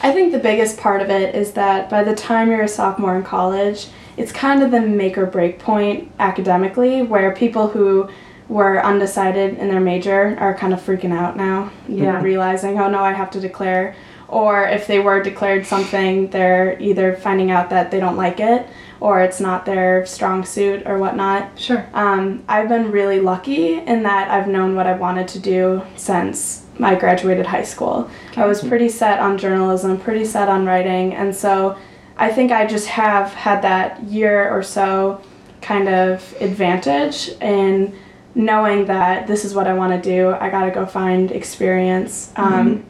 I 0.02 0.12
think 0.12 0.32
the 0.32 0.40
biggest 0.40 0.78
part 0.78 1.02
of 1.02 1.10
it 1.10 1.36
is 1.36 1.54
that 1.54 1.90
by 1.90 2.04
the 2.04 2.16
time 2.16 2.52
you're 2.52 2.62
a 2.62 2.68
sophomore 2.68 3.16
in 3.16 3.24
college, 3.24 3.88
it's 4.16 4.32
kind 4.32 4.64
of 4.64 4.72
the 4.72 4.82
make 4.82 5.18
or 5.18 5.26
break 5.26 5.60
point 5.60 6.12
academically 6.20 7.02
where 7.02 7.34
people 7.34 7.68
who 7.68 8.10
were 8.48 8.84
undecided 8.84 9.58
in 9.58 9.68
their 9.68 9.80
major 9.80 10.36
are 10.40 10.56
kind 10.56 10.74
of 10.74 10.80
freaking 10.82 11.14
out 11.14 11.36
now. 11.36 11.72
you 11.88 11.98
know, 11.98 12.04
Yeah. 12.04 12.22
realizing, 12.32 12.80
oh 12.80 12.90
no, 12.90 13.00
I 13.00 13.14
have 13.14 13.32
to 13.32 13.40
declare. 13.40 13.96
Or 14.30 14.68
if 14.68 14.88
they 14.88 15.00
were 15.00 15.22
declared 15.24 15.66
something, 15.66 16.30
they're 16.30 16.78
either 16.82 17.16
finding 17.16 17.50
out 17.50 17.70
that 17.70 17.92
they 17.92 18.00
don't 18.00 18.18
like 18.18 18.40
it 18.40 18.68
or 19.00 19.22
it's 19.22 19.40
not 19.40 19.66
their 19.66 20.06
strong 20.06 20.44
suit 20.44 20.84
or 20.86 20.98
whatnot. 20.98 21.58
Sure. 21.60 21.88
Um, 21.94 22.44
I've 22.48 22.68
been 22.68 22.92
really 22.92 23.20
lucky 23.20 23.76
in 23.76 24.04
that 24.04 24.30
I've 24.30 24.48
known 24.48 24.76
what 24.76 24.88
I 24.88 24.94
wanted 24.94 25.28
to 25.30 25.40
do 25.40 25.84
since 25.96 26.66
I 26.80 26.96
graduated 26.96 27.46
high 27.46 27.64
school. 27.64 28.10
I 28.36 28.46
was 28.46 28.64
pretty 28.64 28.90
set 28.90 29.20
on 29.20 29.38
journalism, 29.38 30.00
pretty 30.00 30.26
set 30.26 30.50
on 30.50 30.66
writing, 30.66 31.14
and 31.14 31.36
so 31.36 31.78
I 32.18 32.32
think 32.32 32.52
I 32.52 32.66
just 32.66 32.88
have 32.88 33.34
had 33.34 33.62
that 33.62 34.04
year 34.04 34.50
or 34.50 34.64
so 34.64 35.22
kind 35.62 35.88
of 35.88 36.36
advantage 36.40 37.30
in 37.42 37.98
knowing 38.36 38.86
that 38.86 39.28
this 39.28 39.44
is 39.44 39.54
what 39.54 39.68
I 39.68 39.74
want 39.74 39.92
to 40.02 40.10
do. 40.10 40.30
I 40.30 40.50
got 40.50 40.66
to 40.66 40.72
go 40.72 40.86
find 40.86 41.32
experience. 41.32 42.32
Um, 42.36 42.86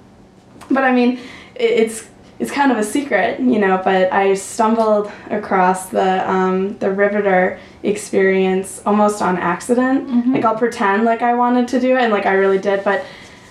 but 0.69 0.83
I 0.83 0.91
mean, 0.91 1.19
it, 1.55 1.71
it's 1.71 2.09
it's 2.39 2.51
kind 2.51 2.71
of 2.71 2.77
a 2.77 2.83
secret, 2.83 3.39
you 3.39 3.57
know. 3.59 3.81
But 3.83 4.13
I 4.13 4.33
stumbled 4.35 5.11
across 5.29 5.89
the 5.89 6.29
um, 6.29 6.77
the 6.79 6.91
Riveter 6.91 7.59
experience 7.83 8.81
almost 8.85 9.21
on 9.21 9.37
accident. 9.37 10.07
Like 10.33 10.45
I'll 10.45 10.57
pretend 10.57 11.03
like 11.05 11.21
I 11.21 11.33
wanted 11.33 11.67
to 11.69 11.79
do 11.79 11.95
it, 11.97 12.01
and 12.03 12.11
like 12.11 12.25
I 12.25 12.33
really 12.33 12.59
did, 12.59 12.83
but. 12.83 13.03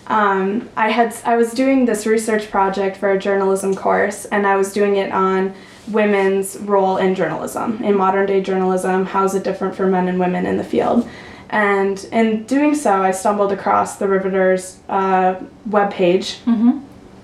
Um, 0.09 0.69
I 0.77 0.91
had 0.91 1.17
I 1.25 1.37
was 1.37 1.53
doing 1.53 1.85
this 1.85 2.07
research 2.07 2.51
project 2.51 2.97
for 2.97 3.11
a 3.11 3.19
journalism 3.19 3.75
course, 3.75 4.25
and 4.27 4.47
I 4.47 4.57
was 4.57 4.73
doing 4.73 4.97
it 4.97 5.11
on 5.13 5.55
women's 5.89 6.57
role 6.59 6.97
in 6.97 7.15
journalism, 7.15 7.83
in 7.83 7.97
modern 7.97 8.27
day 8.27 8.41
journalism. 8.41 9.07
How 9.07 9.25
is 9.25 9.35
it 9.35 9.43
different 9.43 9.75
for 9.75 9.87
men 9.87 10.09
and 10.09 10.19
women 10.19 10.47
in 10.47 10.57
the 10.57 10.65
field? 10.65 11.09
And 11.51 12.03
in 12.13 12.45
doing 12.45 12.75
so, 12.75 13.03
I 13.03 13.13
stumbled 13.13 13.53
across 13.53 13.97
the 13.97 14.09
Riveters 14.09 14.79
uh, 14.89 15.37
webpage. 15.69 16.43
Mm-hmm. 16.45 16.81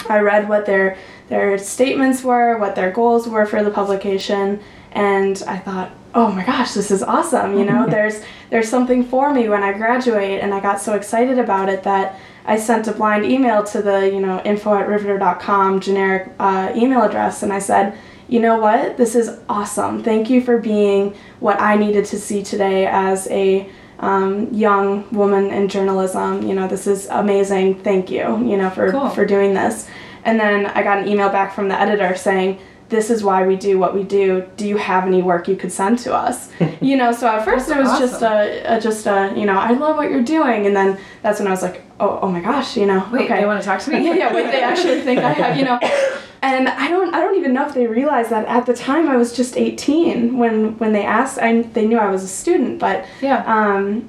I 0.09 0.19
read 0.21 0.49
what 0.49 0.67
their 0.67 0.97
their 1.29 1.59
statements 1.59 2.23
were, 2.23 2.59
what 2.59 2.75
their 2.75 2.91
goals 2.91 3.29
were 3.29 3.47
for 3.47 3.63
the 3.63 3.71
publication, 3.71 4.61
and 4.91 5.43
I 5.47 5.59
thought, 5.59 5.93
oh 6.15 6.31
my 6.33 6.45
gosh, 6.45 6.73
this 6.73 6.91
is 6.91 7.03
awesome! 7.03 7.57
You 7.57 7.65
know, 7.65 7.87
there's 7.89 8.23
there's 8.51 8.69
something 8.69 9.05
for 9.05 9.33
me 9.33 9.49
when 9.49 9.63
I 9.63 9.73
graduate, 9.73 10.41
and 10.41 10.53
I 10.53 10.59
got 10.59 10.81
so 10.81 10.95
excited 10.95 11.39
about 11.39 11.69
it 11.69 11.85
that 11.85 12.19
I 12.45 12.57
sent 12.57 12.89
a 12.89 12.93
blind 12.93 13.25
email 13.25 13.63
to 13.65 13.83
the 13.83 14.11
you 14.11 14.21
know 14.21 14.41
info 14.45 14.75
at 14.75 14.89
riveter.com 14.89 15.81
generic 15.81 16.33
uh, 16.39 16.73
email 16.75 17.03
address, 17.03 17.43
and 17.43 17.53
I 17.53 17.59
said, 17.59 17.97
you 18.29 18.41
know 18.41 18.59
what, 18.59 18.97
this 18.97 19.15
is 19.15 19.39
awesome. 19.49 20.03
Thank 20.03 20.31
you 20.31 20.41
for 20.41 20.59
being 20.59 21.15
what 21.41 21.61
I 21.61 21.77
needed 21.77 22.05
to 22.07 22.19
see 22.19 22.43
today 22.43 22.87
as 22.87 23.29
a 23.31 23.69
um, 23.99 24.53
young 24.53 25.09
woman 25.13 25.51
in 25.51 25.69
journalism. 25.69 26.43
You 26.43 26.55
know, 26.55 26.67
this 26.67 26.87
is 26.87 27.07
amazing. 27.07 27.81
Thank 27.83 28.11
you. 28.11 28.23
You 28.45 28.57
know, 28.57 28.71
for 28.71 28.91
Cool. 28.91 29.11
for 29.11 29.25
doing 29.25 29.55
this. 29.55 29.87
And 30.25 30.39
then 30.41 30.67
I 30.67 30.83
got 30.83 30.99
an 30.99 31.09
email 31.09 31.29
back 31.29 31.55
from 31.55 31.69
the 31.69 31.79
editor 31.79 32.17
saying, 32.17 32.59
"This 32.89 33.11
is 33.11 33.23
why 33.23 33.47
we 33.47 33.57
do 33.57 33.79
what 33.79 33.95
we 33.95 34.03
do. 34.03 34.45
Do 34.57 34.67
you 34.67 34.77
have 34.77 35.05
any 35.07 35.21
work 35.21 35.47
you 35.47 35.57
could 35.57 35.73
send 35.73 35.99
to 36.01 36.15
us?" 36.15 36.49
you 36.81 36.97
know, 36.97 37.13
so 37.13 37.27
at 37.29 37.45
first 37.45 37.69
That's 37.69 37.79
it 37.79 37.83
was 37.83 37.99
just 37.99 38.23
a, 38.23 38.77
a 38.77 38.81
just 38.81 39.07
a 39.07 39.33
you 39.37 39.45
know, 39.47 39.59
I 39.59 39.73
love 39.73 39.97
what 39.97 40.11
you're 40.11 40.23
doing, 40.23 40.67
and 40.67 40.75
then 40.75 40.99
that's 41.23 41.39
when 41.39 41.49
I 41.49 41.51
was 41.51 41.63
like, 41.63 41.83
oh 42.03 42.19
oh 42.23 42.29
my 42.37 42.41
gosh, 42.41 42.77
you 42.77 42.87
know, 42.87 43.01
Wait, 43.13 43.25
okay. 43.25 43.41
they 43.41 43.47
want 43.47 43.61
to 43.63 43.67
talk 43.67 43.81
to 43.85 43.91
me? 43.93 44.05
yeah, 44.07 44.15
yeah. 44.23 44.35
Wait, 44.35 44.47
they 44.55 44.63
actually 44.63 45.01
think 45.01 45.21
I 45.21 45.33
have, 45.33 45.57
you 45.57 45.65
know. 45.65 45.79
And 46.45 46.69
I 46.69 46.89
don't, 46.89 47.15
I 47.15 47.21
don't 47.21 47.37
even 47.37 47.53
know 47.55 47.65
if 47.69 47.73
they 47.73 47.87
realized 47.87 48.31
that 48.31 48.45
at 48.49 48.67
the 48.67 48.75
time 48.75 49.09
I 49.09 49.17
was 49.17 49.33
just 49.33 49.57
18 49.57 50.37
when 50.41 50.77
when 50.81 50.93
they 50.93 51.05
asked. 51.05 51.39
I 51.39 51.63
they 51.77 51.87
knew 51.87 51.99
I 51.99 52.11
was 52.11 52.25
a 52.25 52.33
student, 52.43 52.81
but 52.81 53.05
Yeah. 53.21 53.45
um, 53.47 54.09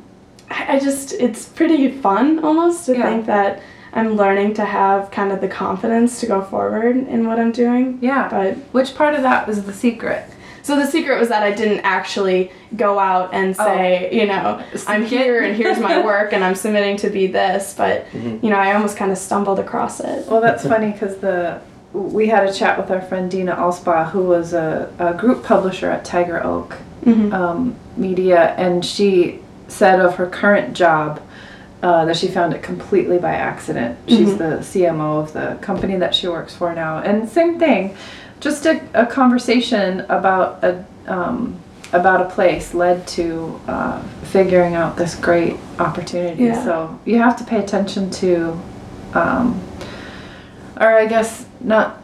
I, 0.50 0.59
I 0.75 0.79
just 0.79 1.13
it's 1.25 1.45
pretty 1.59 1.91
fun 1.91 2.39
almost 2.43 2.88
to 2.88 2.93
Yeah. 2.97 3.03
think 3.07 3.27
that 3.27 3.62
I'm 3.93 4.09
learning 4.23 4.55
to 4.55 4.65
have 4.65 5.12
kind 5.12 5.31
of 5.31 5.41
the 5.41 5.47
confidence 5.47 6.19
to 6.21 6.25
go 6.25 6.41
forward 6.41 6.95
in 7.15 7.27
what 7.27 7.38
I'm 7.39 7.51
doing. 7.51 8.00
Yeah. 8.01 8.27
But 8.29 8.55
Which 8.77 8.95
part 8.95 9.13
of 9.13 9.21
that 9.21 9.47
was 9.47 9.57
the 9.69 9.73
secret? 9.85 10.23
So 10.63 10.75
the 10.75 10.88
secret 10.88 11.20
was 11.20 11.29
that 11.29 11.43
I 11.43 11.51
didn't 11.51 11.82
actually 11.82 12.51
go 12.75 12.98
out 12.98 13.34
and 13.34 13.55
Oh. 13.60 13.63
say, 13.65 14.10
you 14.12 14.25
know, 14.25 14.60
I'm 14.88 15.03
Submit. 15.03 15.10
here 15.10 15.43
and 15.43 15.55
here's 15.55 15.77
my 15.79 16.01
work 16.12 16.34
and 16.34 16.43
I'm 16.43 16.55
submitting 16.55 16.98
to 16.98 17.10
be 17.10 17.27
this, 17.27 17.75
but 17.77 18.05
Mhm. 18.12 18.41
you 18.43 18.50
know, 18.50 18.55
I 18.58 18.74
almost 18.74 18.98
kind 18.98 19.12
of 19.12 19.17
stumbled 19.17 19.60
across 19.60 20.00
it. 20.00 20.25
Well, 20.27 20.41
that's 20.41 20.65
funny 20.65 20.91
because 20.91 21.17
the 21.17 21.60
we 21.93 22.27
had 22.27 22.43
a 22.50 22.51
chat 22.51 22.75
with 22.79 22.89
our 22.89 23.01
friend 23.01 23.29
Dina 23.29 23.55
Alspa, 23.55 24.10
who 24.10 24.24
was 24.24 24.53
a, 24.53 24.89
a 24.98 25.13
group 25.13 25.43
publisher 25.43 25.91
at 25.91 26.03
Tiger 26.03 26.43
Oak 26.43 26.74
hmm 27.03 27.32
um, 27.32 27.75
Media, 27.98 28.55
and 28.58 28.84
she 28.84 29.39
said 29.67 30.00
of 30.00 30.15
her 30.15 30.25
current 30.25 30.74
job 30.74 31.22
uh, 31.84 32.05
that 32.05 32.15
she 32.15 32.27
found 32.29 32.53
it 32.53 32.63
completely 32.63 33.17
by 33.20 33.34
accident. 33.34 33.98
She's 34.08 34.29
Mhm. 34.29 34.38
the 34.38 34.63
CMO 34.63 35.20
of 35.20 35.34
the 35.34 35.58
company 35.62 35.98
that 35.98 36.15
she 36.15 36.27
works 36.29 36.55
for 36.55 36.74
now, 36.74 37.00
and 37.00 37.27
same 37.29 37.60
thing, 37.60 37.93
just 38.43 38.65
a, 38.65 38.81
a 38.93 39.05
conversation 39.05 40.01
about 40.09 40.62
a 40.63 40.85
um, 41.07 41.57
about 41.93 42.21
a 42.21 42.29
place 42.29 42.73
led 42.73 43.07
to 43.07 43.59
uh, 43.67 44.01
figuring 44.33 44.73
out 44.75 44.97
this 44.97 45.15
great 45.15 45.55
opportunity. 45.79 46.43
Yeah. 46.45 46.63
So 46.63 47.00
you 47.05 47.19
have 47.19 47.38
to 47.38 47.43
pay 47.43 47.59
attention 47.59 48.09
to, 48.09 48.59
um, 49.13 49.62
or 50.79 50.88
I 50.88 51.05
guess 51.05 51.45
not 51.62 52.01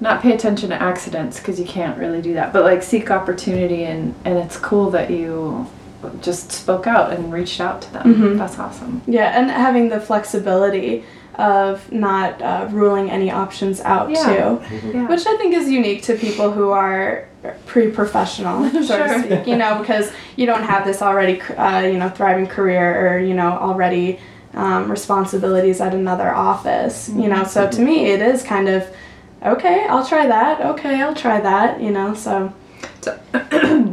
not 0.00 0.20
pay 0.22 0.32
attention 0.34 0.68
to 0.70 0.80
accidents 0.80 1.38
because 1.38 1.58
you 1.58 1.66
can't 1.66 1.98
really 1.98 2.22
do 2.22 2.34
that 2.34 2.52
but 2.52 2.62
like 2.62 2.82
seek 2.84 3.10
opportunity 3.10 3.82
and 3.84 4.14
and 4.24 4.38
it's 4.38 4.56
cool 4.56 4.90
that 4.90 5.10
you 5.10 5.66
just 6.22 6.52
spoke 6.52 6.86
out 6.86 7.12
and 7.12 7.32
reached 7.32 7.60
out 7.60 7.82
to 7.82 7.92
them 7.92 8.14
Mhm. 8.14 8.38
that's 8.38 8.58
awesome 8.60 9.02
Yeah, 9.08 9.36
and 9.36 9.50
having 9.50 9.88
the 9.88 9.98
flexibility 9.98 11.04
of 11.38 11.90
not 11.92 12.42
uh, 12.42 12.66
ruling 12.70 13.10
any 13.10 13.30
options 13.30 13.80
out 13.80 14.10
Yeah. 14.10 14.24
too, 14.24 14.88
yeah 14.92 15.08
which 15.08 15.24
I 15.26 15.36
think 15.36 15.54
is 15.54 15.70
unique 15.70 16.02
to 16.02 16.14
people 16.16 16.50
who 16.50 16.70
are 16.70 17.26
pre-professional, 17.66 18.68
so 18.70 18.82
Sure. 18.82 19.06
to 19.08 19.22
speak. 19.22 19.46
You 19.46 19.56
know, 19.56 19.78
because 19.78 20.10
you 20.36 20.46
don't 20.46 20.64
have 20.64 20.84
this 20.84 21.00
already, 21.02 21.40
uh, 21.40 21.82
you 21.82 21.98
know, 21.98 22.08
thriving 22.08 22.46
career 22.48 22.86
or 23.14 23.18
you 23.20 23.34
know 23.34 23.52
already 23.52 24.18
um, 24.54 24.90
responsibilities 24.90 25.80
at 25.80 25.94
another 25.94 26.34
office. 26.34 27.08
You 27.08 27.28
know, 27.28 27.44
so 27.44 27.70
to 27.70 27.80
me 27.80 28.06
it 28.06 28.20
is 28.20 28.42
kind 28.42 28.68
of 28.68 28.84
okay. 29.44 29.86
I'll 29.88 30.06
try 30.06 30.26
that. 30.26 30.60
Okay, 30.60 31.00
I'll 31.00 31.14
try 31.14 31.40
that. 31.40 31.80
You 31.80 31.90
know, 31.92 32.14
so 32.14 32.52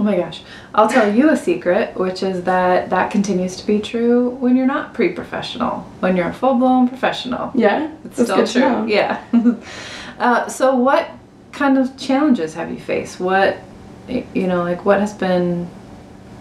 oh 0.00 0.02
my 0.02 0.16
gosh. 0.16 0.40
I'll 0.74 0.88
tell 0.88 1.14
you 1.14 1.28
a 1.30 1.36
secret 1.36 1.94
which 1.94 2.22
is 2.22 2.42
that 2.44 2.88
that 2.88 3.10
continues 3.10 3.54
to 3.56 3.66
be 3.66 3.78
true 3.80 4.30
when 4.42 4.56
you're 4.56 4.66
not 4.76 4.94
pre-professional 4.94 5.80
when 6.00 6.16
you're 6.16 6.28
a 6.28 6.32
full-blown 6.32 6.88
professional. 6.88 7.52
Yeah, 7.54 7.90
it's 8.04 8.22
still 8.22 8.46
true. 8.46 8.88
yeah. 8.88 9.22
Uh, 10.18 10.46
so 10.48 10.74
what 10.74 11.08
kind 11.52 11.78
of 11.78 11.96
challenges 11.96 12.52
have 12.54 12.70
you 12.70 12.78
faced? 12.78 13.20
What 13.20 13.56
you 14.34 14.46
know 14.46 14.62
like 14.64 14.84
what 14.84 15.00
has 15.00 15.14
been 15.14 15.66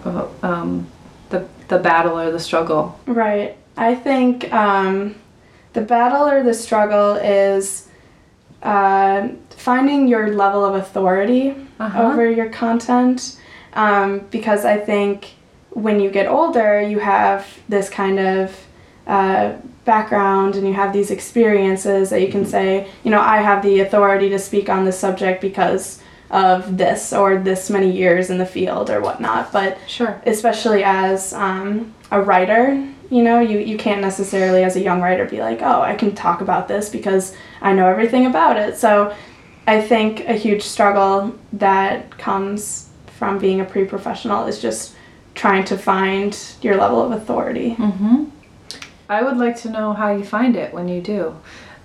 uh, 0.05 0.27
um, 0.43 0.85
the 1.29 1.47
the 1.69 1.79
battle 1.79 2.19
or 2.19 2.29
the 2.31 2.39
struggle? 2.39 2.99
Right. 3.05 3.55
I 3.77 3.95
think 3.95 4.51
um, 4.53 5.15
the 5.71 5.81
battle 5.81 6.27
or 6.27 6.43
the 6.43 6.53
struggle 6.53 7.15
is 7.15 7.87
uh, 8.63 9.29
finding 9.51 10.07
your 10.09 10.33
level 10.35 10.65
of 10.65 10.75
authority 10.75 11.55
Uh-huh. 11.79 12.11
over 12.11 12.29
your 12.29 12.49
content 12.49 13.39
um, 13.73 14.19
because 14.31 14.65
I 14.65 14.77
think 14.77 15.33
when 15.71 15.99
you 15.99 16.09
get 16.09 16.27
older, 16.27 16.81
you 16.81 16.99
have 16.99 17.47
this 17.69 17.89
kind 17.89 18.19
of 18.19 18.59
uh, 19.07 19.53
background 19.85 20.55
and 20.55 20.67
you 20.67 20.73
have 20.73 20.93
these 20.93 21.11
experiences 21.11 22.09
that 22.09 22.21
you 22.21 22.31
can 22.31 22.45
say, 22.45 22.87
you 23.03 23.11
know, 23.11 23.21
I 23.21 23.37
have 23.37 23.63
the 23.63 23.79
authority 23.79 24.29
to 24.29 24.39
speak 24.39 24.69
on 24.69 24.85
this 24.85 24.99
subject 24.99 25.41
because 25.41 26.01
of 26.31 26.77
this 26.77 27.11
or 27.11 27.37
this 27.37 27.69
many 27.69 27.91
years 27.91 28.29
in 28.29 28.37
the 28.37 28.45
field 28.45 28.89
or 28.89 29.01
whatnot. 29.01 29.51
But 29.51 29.77
Sure. 29.87 30.21
especially 30.25 30.83
as 30.83 31.33
um, 31.33 31.93
a 32.11 32.21
writer, 32.21 32.73
you 33.09 33.23
know, 33.23 33.39
you, 33.39 33.57
you 33.57 33.77
can't 33.77 34.01
necessarily, 34.01 34.63
as 34.63 34.75
a 34.75 34.79
young 34.79 35.01
writer, 35.01 35.25
be 35.25 35.41
like, 35.41 35.61
oh, 35.63 35.81
I 35.81 35.95
can 35.95 36.13
talk 36.13 36.41
about 36.41 36.67
this 36.67 36.89
because 36.89 37.35
I 37.61 37.73
know 37.73 37.87
everything 37.87 38.27
about 38.27 38.57
it. 38.57 38.77
So 38.77 39.15
I 39.65 39.81
think 39.81 40.27
a 40.27 40.33
huge 40.33 40.61
struggle 40.61 41.35
that 41.53 42.15
comes 42.19 42.88
from 43.19 43.37
being 43.37 43.59
a 43.59 43.65
pre 43.65 43.83
professional 43.83 44.47
is 44.47 44.61
just 44.61 44.95
trying 45.35 45.65
to 45.65 45.77
find 45.77 46.37
your 46.61 46.77
level 46.77 47.01
of 47.01 47.11
authority. 47.11 47.75
Mm-hmm. 47.75 48.23
I 49.09 49.21
would 49.21 49.37
like 49.37 49.57
to 49.63 49.69
know 49.69 49.93
how 49.93 50.11
you 50.15 50.23
find 50.23 50.55
it 50.55 50.73
when 50.73 50.87
you 50.87 51.01
do. 51.01 51.35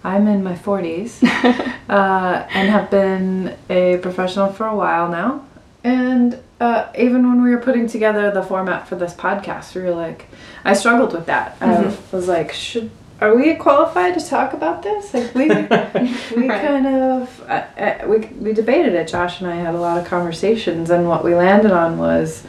I'm 0.04 0.28
in 0.28 0.44
my 0.44 0.54
40s 0.54 1.22
uh, 1.88 2.46
and 2.50 2.68
have 2.70 2.90
been 2.90 3.56
a 3.68 3.98
professional 3.98 4.52
for 4.52 4.66
a 4.66 4.76
while 4.76 5.08
now. 5.08 5.44
And 5.82 6.38
uh, 6.60 6.88
even 6.96 7.28
when 7.28 7.42
we 7.42 7.50
were 7.50 7.60
putting 7.60 7.88
together 7.88 8.30
the 8.30 8.42
format 8.42 8.86
for 8.86 8.96
this 8.96 9.14
podcast, 9.14 9.74
we 9.74 9.82
were 9.82 9.94
like, 9.94 10.26
I 10.64 10.74
struggled 10.74 11.12
with 11.12 11.26
that. 11.26 11.58
Mhm. 11.58 11.96
I 12.12 12.16
was 12.16 12.28
like, 12.28 12.52
should 12.52 12.90
are 13.24 13.34
we 13.34 13.54
qualified 13.54 14.18
to 14.18 14.26
talk 14.26 14.52
about 14.52 14.82
this? 14.82 15.12
Like 15.14 15.34
we 15.34 15.48
we 16.40 16.48
Right. 16.48 16.60
kind 16.60 16.86
of 16.86 17.40
uh, 17.48 17.64
uh, 17.78 18.06
we 18.06 18.18
we 18.40 18.52
debated 18.52 18.94
it. 18.94 19.08
Josh 19.08 19.40
and 19.40 19.50
I 19.50 19.56
had 19.56 19.74
a 19.74 19.78
lot 19.80 19.98
of 19.98 20.04
conversations, 20.06 20.90
and 20.90 21.08
what 21.08 21.24
we 21.24 21.34
landed 21.34 21.70
on 21.72 21.98
was 21.98 22.44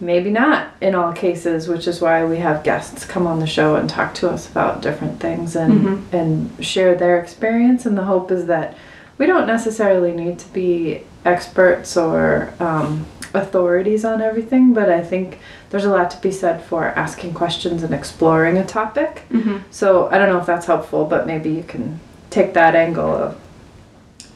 maybe 0.00 0.30
not 0.30 0.68
in 0.80 0.94
all 0.94 1.12
cases, 1.12 1.68
which 1.68 1.86
is 1.86 2.00
why 2.00 2.24
we 2.24 2.38
have 2.38 2.62
guests 2.64 3.04
come 3.04 3.26
on 3.26 3.38
the 3.40 3.46
show 3.46 3.74
and 3.76 3.88
talk 3.90 4.14
to 4.14 4.30
us 4.30 4.48
about 4.50 4.80
different 4.80 5.20
things 5.20 5.54
and 5.56 5.72
Mhm. 5.86 6.02
and 6.12 6.64
share 6.64 6.94
their 6.94 7.18
experience. 7.20 7.84
And 7.84 7.98
the 7.98 8.04
hope 8.04 8.30
is 8.30 8.46
that 8.46 8.74
we 9.18 9.26
don't 9.26 9.46
necessarily 9.46 10.12
need 10.12 10.38
to 10.38 10.48
be 10.52 11.02
experts 11.24 11.96
or 11.96 12.52
um, 12.60 13.06
authorities 13.34 14.04
on 14.04 14.20
everything, 14.22 14.72
but 14.72 14.88
I 14.88 15.02
think 15.02 15.38
there's 15.70 15.84
a 15.84 15.90
lot 15.90 16.10
to 16.12 16.20
be 16.20 16.32
said 16.32 16.62
for 16.64 16.86
asking 16.86 17.34
questions 17.34 17.82
and 17.82 17.94
exploring 17.94 18.56
a 18.58 18.64
topic. 18.64 19.22
Mm-hmm. 19.30 19.58
So 19.70 20.08
I 20.10 20.18
don't 20.18 20.28
know 20.28 20.38
if 20.38 20.46
that's 20.46 20.66
helpful, 20.66 21.04
but 21.04 21.26
maybe 21.26 21.50
you 21.50 21.62
can 21.62 22.00
take 22.30 22.54
that 22.54 22.74
angle 22.74 23.10
of 23.14 23.40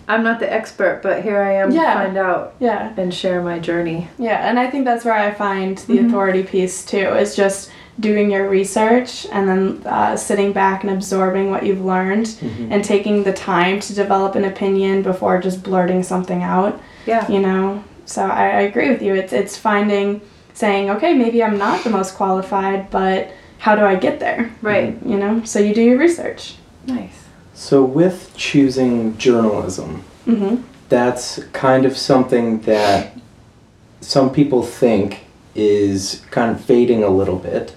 I'm 0.07 0.23
not 0.23 0.39
the 0.39 0.53
expert, 0.53 1.01
but 1.03 1.23
here 1.23 1.41
I 1.41 1.55
am 1.55 1.71
Yeah. 1.71 1.95
to 1.95 2.01
find 2.05 2.19
out 2.19 2.55
Yeah. 2.59 2.93
and 2.99 3.13
share 3.13 3.41
my 3.41 3.59
journey. 3.59 4.09
Yeah, 4.19 4.47
and 4.49 4.59
I 4.59 4.69
think 4.69 4.85
that's 4.85 5.03
where 5.03 5.15
I 5.15 5.31
find 5.31 5.79
the 5.79 5.97
Mhm. 5.99 6.09
authority 6.09 6.43
piece 6.43 6.85
too, 6.85 6.99
is 6.99 7.35
just 7.35 7.71
doing 8.01 8.31
your 8.31 8.49
research 8.49 9.27
and 9.31 9.49
then 9.49 9.83
uh, 9.87 10.17
sitting 10.17 10.53
back 10.53 10.83
and 10.83 10.93
absorbing 10.93 11.51
what 11.51 11.65
you've 11.65 11.85
learned 11.85 12.27
Mhm. 12.27 12.69
and 12.71 12.85
taking 12.85 13.23
the 13.23 13.33
time 13.33 13.79
to 13.81 13.95
develop 13.95 14.35
an 14.35 14.45
opinion 14.45 15.03
before 15.03 15.41
just 15.41 15.63
blurting 15.63 16.03
something 16.03 16.43
out, 16.43 16.81
Yeah. 17.07 17.29
you 17.31 17.39
know? 17.41 17.85
So 18.07 18.23
I, 18.23 18.47
I 18.49 18.61
agree 18.63 18.91
with 18.91 19.01
you. 19.01 19.15
It's, 19.15 19.33
it's 19.33 19.57
finding, 19.57 20.21
saying, 20.55 20.91
okay, 20.91 21.15
maybe 21.15 21.43
I'm 21.43 21.57
not 21.57 21.85
the 21.85 21.91
most 21.91 22.17
qualified, 22.17 22.91
but 22.91 23.31
how 23.59 23.77
do 23.77 23.83
I 23.85 23.95
get 23.95 24.19
there? 24.21 24.51
Right. 24.61 24.97
You 25.07 25.17
know? 25.17 25.43
So 25.45 25.59
you 25.61 25.73
do 25.75 25.83
your 25.83 25.99
research. 25.99 26.57
Nice. 26.87 27.25
So, 27.55 27.83
with 27.85 28.33
choosing 28.37 29.17
journalism, 29.17 30.03
Mm-hmm. 30.27 30.63
that's 30.89 31.39
kind 31.53 31.85
of 31.87 31.97
something 31.97 32.61
that 32.63 33.17
some 34.01 34.31
people 34.31 34.63
think 34.63 35.21
is 35.55 36.23
kind 36.31 36.51
of 36.51 36.61
fading 36.65 37.05
a 37.05 37.09
little 37.09 37.37
bit. 37.37 37.75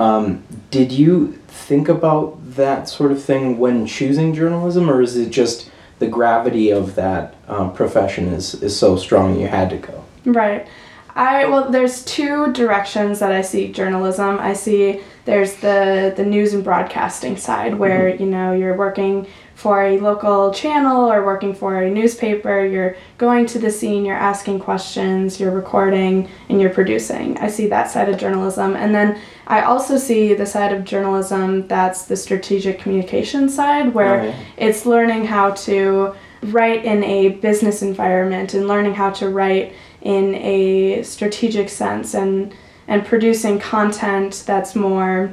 Um, 0.00 0.42
did 0.70 0.92
you 0.92 1.32
think 1.48 1.88
about 1.88 2.38
that 2.56 2.88
sort 2.88 3.12
of 3.12 3.22
thing 3.22 3.58
when 3.58 3.86
choosing 3.86 4.32
journalism, 4.32 4.90
or 4.90 5.02
is 5.02 5.16
it 5.16 5.30
just 5.30 5.70
the 5.98 6.06
gravity 6.06 6.70
of 6.70 6.94
that 6.94 7.34
um, 7.48 7.74
profession 7.74 8.28
is, 8.28 8.54
is 8.62 8.76
so 8.76 8.96
strong 8.96 9.38
you 9.38 9.46
had 9.46 9.68
to 9.70 9.76
go? 9.76 10.04
Right. 10.24 10.66
I 11.14 11.44
well 11.46 11.70
there's 11.70 12.04
two 12.04 12.52
directions 12.52 13.18
that 13.18 13.32
I 13.32 13.42
see 13.42 13.72
journalism. 13.72 14.38
I 14.38 14.52
see 14.52 15.02
there's 15.24 15.56
the 15.56 16.14
the 16.16 16.24
news 16.24 16.54
and 16.54 16.64
broadcasting 16.64 17.36
side 17.36 17.74
where, 17.74 18.14
you 18.14 18.26
know, 18.26 18.52
you're 18.52 18.76
working 18.76 19.26
for 19.60 19.82
a 19.82 19.98
local 19.98 20.54
channel 20.54 21.12
or 21.12 21.22
working 21.22 21.52
for 21.54 21.82
a 21.82 21.90
newspaper, 21.90 22.64
you're 22.64 22.96
going 23.18 23.44
to 23.44 23.58
the 23.58 23.70
scene, 23.70 24.06
you're 24.06 24.16
asking 24.16 24.58
questions, 24.58 25.38
you're 25.38 25.50
recording 25.50 26.26
and 26.48 26.58
you're 26.62 26.70
producing. 26.72 27.36
I 27.36 27.48
see 27.48 27.66
that 27.66 27.90
side 27.90 28.08
of 28.08 28.16
journalism. 28.16 28.74
And 28.74 28.94
then 28.94 29.20
I 29.46 29.60
also 29.60 29.98
see 29.98 30.32
the 30.32 30.46
side 30.46 30.72
of 30.72 30.84
journalism 30.86 31.68
that's 31.68 32.06
the 32.06 32.16
strategic 32.16 32.78
communication 32.78 33.50
side 33.50 33.92
where 33.92 34.18
Right. 34.20 34.34
it's 34.56 34.86
learning 34.86 35.26
how 35.26 35.50
to 35.66 36.14
write 36.44 36.86
in 36.86 37.04
a 37.04 37.28
business 37.28 37.82
environment 37.82 38.54
and 38.54 38.66
learning 38.66 38.94
how 38.94 39.10
to 39.10 39.28
write 39.28 39.74
in 40.00 40.34
a 40.36 41.02
strategic 41.02 41.68
sense 41.68 42.14
and 42.14 42.54
and 42.88 43.04
producing 43.04 43.58
content 43.58 44.42
that's 44.46 44.74
more 44.74 45.30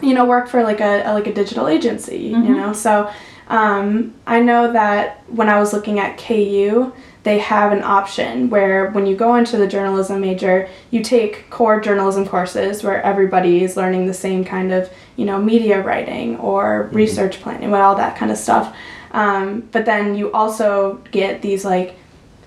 you 0.00 0.14
know 0.14 0.24
work 0.24 0.48
for 0.48 0.62
like 0.62 0.80
a, 0.80 1.02
like 1.12 1.26
a 1.26 1.34
digital 1.34 1.66
agency 1.66 2.30
Mhm. 2.32 2.46
you 2.48 2.54
know 2.56 2.72
so 2.72 3.10
um, 3.50 4.14
i 4.26 4.40
know 4.40 4.72
that 4.72 5.22
when 5.28 5.48
i 5.48 5.58
was 5.58 5.72
looking 5.74 5.98
at 5.98 6.16
ku 6.16 6.92
they 7.22 7.38
have 7.38 7.70
an 7.72 7.82
option 7.82 8.48
where 8.48 8.90
when 8.92 9.04
you 9.04 9.14
go 9.14 9.34
into 9.34 9.58
the 9.58 9.66
journalism 9.66 10.20
major 10.22 10.66
you 10.90 11.02
take 11.02 11.50
core 11.50 11.78
journalism 11.80 12.24
courses 12.26 12.82
where 12.82 13.02
everybody 13.02 13.62
is 13.62 13.76
learning 13.76 14.06
the 14.06 14.14
same 14.14 14.42
kind 14.44 14.72
of 14.72 14.90
you 15.16 15.26
know 15.26 15.38
media 15.38 15.82
writing 15.82 16.38
or 16.38 16.88
Mhm. 16.90 16.94
research 16.94 17.40
planning 17.42 17.64
and 17.64 17.74
all 17.74 17.96
that 17.96 18.16
kind 18.16 18.30
of 18.32 18.38
stuff 18.38 18.74
um, 19.12 19.64
but 19.72 19.84
then 19.84 20.14
you 20.14 20.30
also 20.32 21.00
get 21.10 21.42
these 21.42 21.64
like 21.64 21.96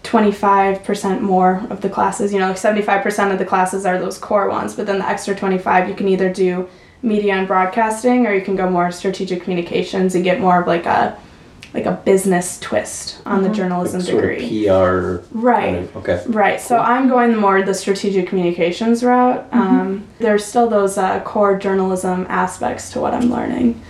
25% 0.04 1.22
more 1.22 1.62
of 1.70 1.82
the 1.82 1.90
classes 1.90 2.34
you 2.34 2.40
know 2.40 2.48
like 2.48 2.58
75% 2.58 3.32
of 3.32 3.40
the 3.40 3.46
classes 3.46 3.86
are 3.86 3.98
those 4.00 4.18
core 4.18 4.50
ones 4.50 4.74
but 4.76 4.86
then 4.86 5.00
the 5.00 5.08
extra 5.08 5.36
25 5.36 5.90
you 5.90 5.96
can 5.96 6.08
either 6.08 6.32
do 6.32 6.68
media 7.04 7.34
and 7.34 7.48
broadcasting 7.48 8.26
or 8.26 8.34
you 8.34 8.42
can 8.42 8.56
go 8.56 8.70
more 8.70 8.92
strategic 8.92 9.44
communications 9.44 10.16
and 10.16 10.24
get 10.24 10.40
more 10.40 10.62
of 10.62 10.68
like 10.68 10.86
a 10.86 11.18
like 11.74 11.86
a 11.88 11.92
business 12.06 12.60
twist 12.60 13.20
on 13.26 13.42
the 13.42 13.50
Mhm. 13.50 13.56
journalism 13.56 14.00
Like 14.00 14.10
sort 14.10 14.22
degree 14.38 14.68
of 14.68 15.22
PR. 15.24 15.26
right 15.32 15.74
Kind 15.74 15.78
of, 15.78 15.98
okay. 15.98 16.22
Right. 16.28 16.62
So 16.62 16.78
I'm 16.78 17.10
going 17.10 17.36
more 17.36 17.64
the 17.64 17.74
strategic 17.74 18.28
communications 18.28 19.04
route. 19.04 19.44
Um, 19.52 20.04
there's 20.20 20.46
still 20.46 20.70
those 20.70 21.00
uh, 21.00 21.20
core 21.22 21.58
journalism 21.58 22.28
aspects 22.30 22.92
to 22.92 23.00
what 23.00 23.16
I'm 23.16 23.32
learning. 23.32 23.82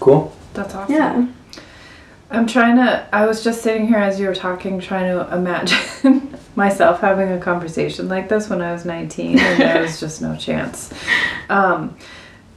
Cool. 0.00 0.32
That's 0.54 0.74
awesome. 0.74 0.94
Yeah. 0.94 1.26
I'm 2.30 2.46
trying 2.46 2.76
to. 2.76 3.06
I 3.12 3.26
was 3.26 3.44
just 3.44 3.60
sitting 3.62 3.86
here 3.86 3.98
as 3.98 4.18
you 4.18 4.26
were 4.28 4.34
talking, 4.34 4.80
trying 4.80 5.14
to 5.14 5.32
imagine 5.36 6.34
myself 6.56 7.00
having 7.02 7.30
a 7.30 7.38
conversation 7.38 8.08
like 8.08 8.28
this 8.30 8.48
when 8.48 8.60
I 8.62 8.72
was 8.72 8.84
19, 8.86 9.38
and 9.38 9.60
there 9.60 9.82
was 9.82 10.00
just 10.00 10.22
no 10.22 10.34
chance. 10.36 10.90
Um, 11.50 11.96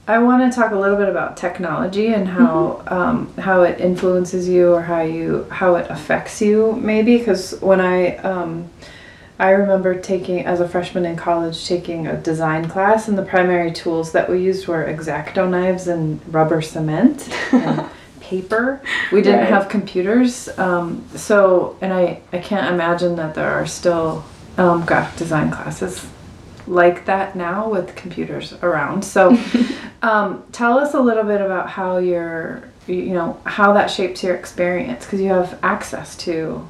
I 0.10 0.18
want 0.18 0.52
to 0.52 0.60
talk 0.60 0.72
a 0.72 0.76
little 0.76 0.98
bit 0.98 1.08
about 1.08 1.38
technology 1.38 2.08
and 2.08 2.28
how 2.28 2.82
um, 2.88 3.32
how 3.38 3.62
it 3.62 3.80
influences 3.80 4.50
you 4.50 4.74
or 4.74 4.82
how 4.82 5.02
you 5.02 5.46
how 5.52 5.76
it 5.76 5.86
affects 5.88 6.42
you, 6.42 6.74
maybe. 6.82 7.20
Because 7.20 7.62
when 7.62 7.80
I 7.80 8.16
um, 8.18 8.72
I 9.38 9.52
remember 9.52 9.94
taking 9.94 10.44
as 10.48 10.62
a 10.62 10.68
freshman 10.68 11.06
in 11.06 11.16
college 11.16 11.64
taking 11.68 12.08
a 12.08 12.18
design 12.18 12.68
class, 12.68 13.08
and 13.08 13.20
the 13.20 13.24
primary 13.24 13.72
tools 13.72 14.12
that 14.14 14.28
we 14.28 14.42
used 14.42 14.68
were 14.68 14.84
X-Acto 14.84 15.48
knives 15.48 15.88
and 15.88 16.20
rubber 16.34 16.64
cement. 16.64 17.30
And, 17.54 17.86
paper. 18.20 18.80
We 19.12 19.22
didn't 19.24 19.40
Right. 19.40 19.50
have 19.50 19.70
computers, 19.70 20.50
um, 20.60 21.04
so 21.16 21.78
and 21.82 21.94
I 21.94 22.22
I 22.34 22.40
can't 22.40 22.74
imagine 22.74 23.16
that 23.18 23.36
there 23.36 23.52
are 23.52 23.68
still 23.68 24.24
um, 24.58 24.86
graphic 24.86 25.18
design 25.20 25.52
classes 25.52 26.06
like 26.70 27.06
that 27.06 27.36
now 27.36 27.68
with 27.70 27.96
computers 27.96 28.54
around. 28.62 29.04
So, 29.04 29.38
um, 30.02 30.44
tell 30.52 30.78
us 30.78 30.94
a 30.94 31.02
little 31.02 31.24
bit 31.24 31.42
about 31.42 31.70
how 31.70 31.98
your 31.98 32.64
you 32.88 33.14
know 33.14 33.40
how 33.44 33.74
that 33.74 33.88
shapes 33.92 34.24
your 34.24 34.36
experience 34.36 35.06
because 35.06 35.22
you 35.22 35.30
have 35.30 35.60
access 35.62 36.16
to 36.18 36.68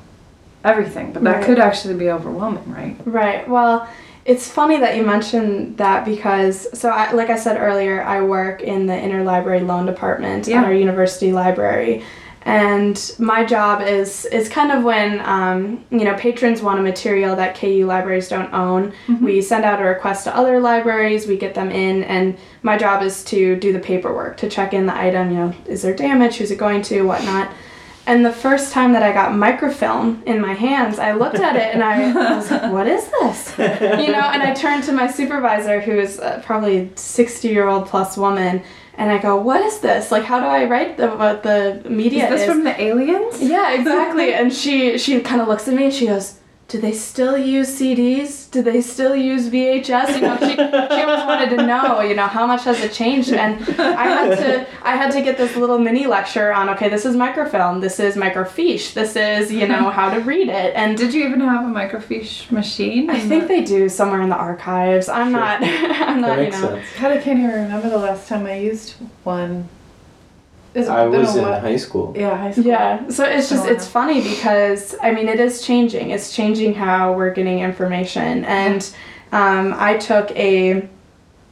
everything, 0.63 1.13
but 1.13 1.23
that 1.23 1.35
Right. 1.37 1.45
could 1.45 1.59
actually 1.59 1.93
be 1.93 2.09
overwhelming, 2.09 2.69
right? 2.71 2.95
Right. 3.05 3.47
Well, 3.47 3.87
it's 4.25 4.49
funny 4.49 4.77
that 4.79 4.97
you 4.97 5.03
mentioned 5.05 5.77
that 5.77 6.03
because, 6.03 6.67
so 6.77 6.89
I, 6.89 7.11
like 7.13 7.29
I 7.29 7.37
said 7.37 7.57
earlier, 7.57 8.03
I 8.03 8.21
work 8.21 8.61
in 8.61 8.85
the 8.85 8.93
interlibrary 8.93 9.65
loan 9.65 9.85
department 9.85 10.47
Yeah. 10.47 10.59
at 10.59 10.65
our 10.65 10.73
university 10.73 11.31
library. 11.31 12.03
And 12.43 13.15
my 13.19 13.43
job 13.43 13.81
is 13.81 14.25
is 14.25 14.47
kind 14.47 14.71
of 14.71 14.83
when 14.83 15.19
um, 15.21 15.85
you 15.91 16.05
know 16.05 16.15
patrons 16.15 16.61
want 16.61 16.79
a 16.79 16.81
material 16.81 17.35
that 17.35 17.55
KU 17.55 17.85
libraries 17.85 18.29
don't 18.29 18.53
own. 18.53 18.93
We 19.21 19.41
send 19.41 19.65
out 19.65 19.81
a 19.81 19.83
request 19.83 20.23
to 20.23 20.35
other 20.35 20.59
libraries. 20.59 21.27
We 21.27 21.37
get 21.37 21.53
them 21.53 21.69
in, 21.69 22.03
and 22.03 22.37
my 22.63 22.77
job 22.77 23.03
is 23.03 23.23
to 23.25 23.57
do 23.57 23.73
the 23.73 23.79
paperwork 23.79 24.37
to 24.37 24.49
check 24.49 24.73
in 24.73 24.85
the 24.85 24.95
item. 24.95 25.31
You 25.31 25.37
know, 25.37 25.53
is 25.67 25.81
there 25.81 25.93
damage? 25.93 26.37
Who's 26.37 26.51
it 26.51 26.57
going 26.57 26.81
to? 26.83 27.01
Whatnot. 27.01 27.51
And 28.09 28.25
the 28.25 28.31
first 28.31 28.73
time 28.73 28.93
that 28.93 29.03
I 29.03 29.11
got 29.11 29.35
microfilm 29.35 30.23
in 30.25 30.41
my 30.41 30.53
hands, 30.53 30.97
I 30.97 31.11
looked 31.11 31.35
at 31.35 31.55
it 31.55 31.75
and 31.75 31.83
I, 31.83 32.09
I 32.09 32.35
was 32.37 32.49
like, 32.49 32.71
"What 32.71 32.87
is 32.87 33.07
this?" 33.07 33.55
You 33.59 34.11
know. 34.11 34.31
And 34.33 34.41
I 34.41 34.53
turned 34.55 34.83
to 34.85 34.93
my 34.93 35.05
supervisor, 35.11 35.79
who 35.79 35.91
is 35.91 36.19
uh, 36.19 36.41
probably 36.43 36.89
sixty 36.95 37.49
year 37.49 37.67
old 37.67 37.85
plus 37.85 38.17
woman, 38.17 38.63
and 38.99 39.11
I 39.11 39.17
go, 39.17 39.35
"What 39.37 39.61
is 39.61 39.79
this? 39.79 40.11
Like, 40.11 40.25
how 40.25 40.39
do 40.39 40.45
I 40.45 40.65
write 40.65 40.97
the 40.97 41.07
what 41.07 41.41
the 41.41 41.81
media 41.89 42.25
Is 42.25 42.29
this 42.29 42.41
is?" 42.41 42.47
from 42.47 42.63
the 42.65 42.79
aliens? 42.79 43.41
Yeah, 43.41 43.71
exactly. 43.71 44.33
and 44.39 44.53
she 44.53 44.97
she 44.97 45.19
kind 45.21 45.41
of 45.41 45.47
looks 45.47 45.67
at 45.67 45.73
me 45.73 45.85
and 45.85 45.93
she 45.93 46.05
goes, 46.05 46.38
"Do 46.69 46.79
they 46.79 46.93
still 46.93 47.37
use 47.37 47.69
CDs? 47.79 48.49
Do 48.51 48.61
they 48.61 48.79
still 48.81 49.15
use 49.15 49.49
VHS?" 49.49 50.15
You 50.15 50.21
know, 50.21 50.37
she 50.37 50.55
she 50.55 51.01
always 51.03 51.25
wanted 51.25 51.49
to 51.57 51.65
know, 51.65 51.99
you 52.01 52.15
know, 52.15 52.27
how 52.27 52.45
much 52.47 52.63
has 52.63 52.79
it 52.81 52.93
changed? 52.93 53.33
And 53.33 53.55
I 53.79 54.03
had 54.03 54.37
to 54.37 54.67
I 54.83 54.95
had 54.95 55.11
to 55.11 55.21
get 55.21 55.37
this 55.37 55.55
little 55.55 55.79
mini 55.79 56.05
lecture 56.07 56.53
on, 56.53 56.69
okay, 56.69 56.87
this 56.89 57.05
is 57.05 57.15
microfilm, 57.15 57.81
this 57.81 57.99
is 57.99 58.15
microfiche, 58.15 58.93
this 58.93 59.15
is 59.15 59.51
you 59.51 59.67
know 59.67 59.89
how 59.89 60.13
to 60.13 60.19
read 60.21 60.47
it, 60.49 60.73
and. 60.75 60.97
Did 60.97 61.13
you 61.13 61.25
even 61.27 61.39
have 61.39 61.63
a 61.65 61.67
microfiche 61.81 62.51
machine? 62.51 63.09
I 63.09 63.19
think 63.19 63.47
they 63.47 63.63
do 63.63 63.89
somewhere 63.89 64.21
in 64.21 64.29
the 64.29 64.35
archives. 64.35 65.07
I'm 65.09 65.31
Sure. 65.31 65.39
not. 65.39 65.61
I'm 65.63 66.21
That 66.21 66.37
not. 66.37 66.39
You 66.45 66.51
know. 66.51 66.61
sense. 66.75 66.85
God, 66.99 67.11
I 67.11 67.17
can't 67.17 67.39
even 67.39 67.51
remember 67.63 67.89
the 67.89 67.97
last 67.97 68.27
time 68.27 68.45
I 68.45 68.55
used 68.59 68.93
one. 69.23 69.67
It's 70.75 70.87
I 70.87 71.05
been 71.05 71.15
a 71.15 71.19
was 71.19 71.35
in 71.35 71.41
while. 71.43 71.59
high 71.59 71.77
school. 71.77 72.13
Yeah, 72.17 72.37
high 72.37 72.51
school. 72.51 72.65
Yeah, 72.65 73.09
so 73.09 73.23
it's 73.23 73.49
just 73.49 73.65
Oh, 73.65 73.69
it's 73.71 73.87
funny 73.87 74.21
because 74.21 74.95
I 75.01 75.11
mean 75.11 75.27
it 75.27 75.39
is 75.39 75.61
changing. 75.61 76.11
It's 76.11 76.35
changing 76.35 76.75
how 76.75 77.13
we're 77.13 77.33
getting 77.33 77.59
information, 77.59 78.45
and 78.45 78.87
um, 79.31 79.75
I 79.77 79.97
took 79.97 80.29
a 80.31 80.87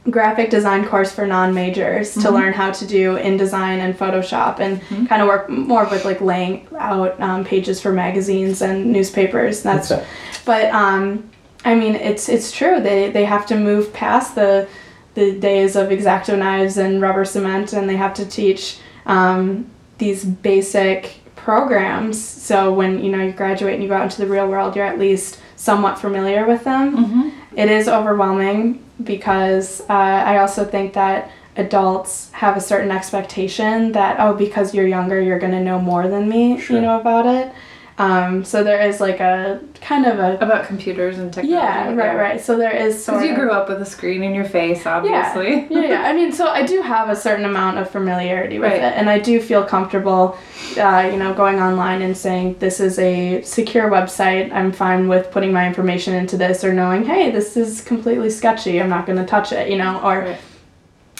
graphic 0.08 0.48
design 0.48 0.86
course 0.86 1.12
for 1.12 1.26
non-majors 1.26 2.14
to 2.14 2.20
Mhm. 2.20 2.32
learn 2.32 2.52
how 2.54 2.70
to 2.70 2.86
do 2.86 3.18
InDesign 3.18 3.78
and 3.84 3.98
Photoshop, 3.98 4.58
and 4.60 4.80
Mhm. 4.82 5.08
kind 5.08 5.20
of 5.20 5.28
work 5.28 5.50
more 5.50 5.84
with 5.90 6.04
like 6.04 6.20
laying 6.20 6.66
out 6.78 7.20
um, 7.20 7.44
pages 7.44 7.80
for 7.80 7.92
magazines 7.92 8.62
and 8.62 8.86
newspapers. 8.92 9.62
That's 9.62 9.90
Okay. 9.92 10.02
but 10.44 10.66
um, 10.72 11.24
I 11.64 11.74
mean, 11.74 11.94
it's 11.96 12.28
it's 12.28 12.52
true. 12.52 12.80
They 12.80 13.10
they 13.10 13.24
have 13.24 13.44
to 13.46 13.56
move 13.56 13.92
past 13.92 14.34
the 14.36 14.66
the 15.14 15.32
days 15.32 15.74
of 15.74 15.90
X-Acto 15.90 16.38
knives 16.38 16.78
and 16.78 17.02
rubber 17.02 17.24
cement, 17.24 17.72
and 17.72 17.90
they 17.90 17.96
have 17.96 18.14
to 18.14 18.24
teach 18.24 18.78
um, 19.08 19.68
these 19.98 20.24
basic 20.24 21.20
programs. 21.34 22.22
So 22.22 22.72
when 22.72 23.02
you 23.02 23.10
know 23.10 23.22
you 23.24 23.32
graduate 23.32 23.74
and 23.74 23.82
you 23.82 23.88
go 23.88 23.96
out 23.96 24.04
into 24.04 24.18
the 24.18 24.26
real 24.26 24.46
world, 24.48 24.76
you're 24.76 24.86
at 24.86 24.98
least 24.98 25.40
somewhat 25.56 25.98
familiar 25.98 26.46
with 26.46 26.62
them. 26.64 26.96
Mm-hmm. 26.96 27.58
It 27.58 27.68
is 27.68 27.88
overwhelming 27.88 28.84
because 29.02 29.80
uh, 29.88 29.92
I 29.92 30.38
also 30.38 30.64
think 30.64 30.92
that 30.92 31.30
adults 31.56 32.30
have 32.32 32.56
a 32.56 32.60
certain 32.60 32.92
expectation 32.92 33.90
that 33.92 34.20
oh 34.20 34.32
because 34.32 34.72
you're 34.72 34.86
younger 34.86 35.20
you're 35.20 35.40
going 35.40 35.52
to 35.52 35.60
know 35.60 35.80
more 35.80 36.06
than 36.06 36.28
me 36.28 36.58
Sure. 36.60 36.76
you 36.76 36.82
know 36.82 37.00
about 37.00 37.26
it 37.26 37.52
um, 37.98 38.44
so 38.44 38.62
there 38.62 38.80
is 38.80 39.00
like 39.00 39.18
a 39.20 39.60
kind 39.80 40.06
of 40.06 40.18
a 40.20 40.38
About 40.38 40.66
computers 40.66 41.18
and 41.18 41.32
technology. 41.32 41.52
yeah 41.54 41.92
right 41.94 42.16
right 42.16 42.40
so 42.40 42.56
there 42.56 42.70
is 42.74 43.04
Because 43.04 43.24
you 43.24 43.34
grew 43.34 43.50
up 43.50 43.68
with 43.68 43.82
a 43.82 43.84
screen 43.86 44.22
in 44.22 44.34
your 44.34 44.44
face, 44.44 44.86
obviously. 44.86 45.66
yeah, 45.70 45.80
yeah, 45.88 46.02
I 46.02 46.12
mean, 46.12 46.30
so 46.32 46.46
I 46.48 46.64
do 46.64 46.80
have 46.82 47.08
a 47.10 47.16
certain 47.16 47.44
amount 47.44 47.78
of 47.78 47.90
familiarity 47.90 48.58
with 48.58 48.70
Right. 48.72 48.82
it, 48.82 48.94
and 48.96 49.10
I 49.10 49.18
do 49.18 49.40
feel 49.40 49.64
comfortable, 49.64 50.36
uh, 50.78 51.08
you 51.12 51.18
know, 51.18 51.34
going 51.34 51.60
online 51.60 52.02
and 52.02 52.16
saying 52.16 52.56
this 52.60 52.78
is 52.80 52.98
a 52.98 53.42
secure 53.42 53.90
website. 53.90 54.52
I'm 54.52 54.70
fine 54.72 55.08
with 55.08 55.30
putting 55.30 55.52
my 55.52 55.66
information 55.66 56.14
into 56.14 56.36
this, 56.36 56.62
or 56.64 56.72
knowing, 56.72 57.04
hey, 57.04 57.30
this 57.30 57.56
is 57.56 57.80
completely 57.80 58.30
sketchy. 58.30 58.80
I'm 58.80 58.88
not 58.90 59.06
going 59.06 59.18
to 59.18 59.26
touch 59.26 59.50
it, 59.52 59.70
you 59.70 59.76
know, 59.78 60.00
or 60.04 60.18
Right. 60.20 60.38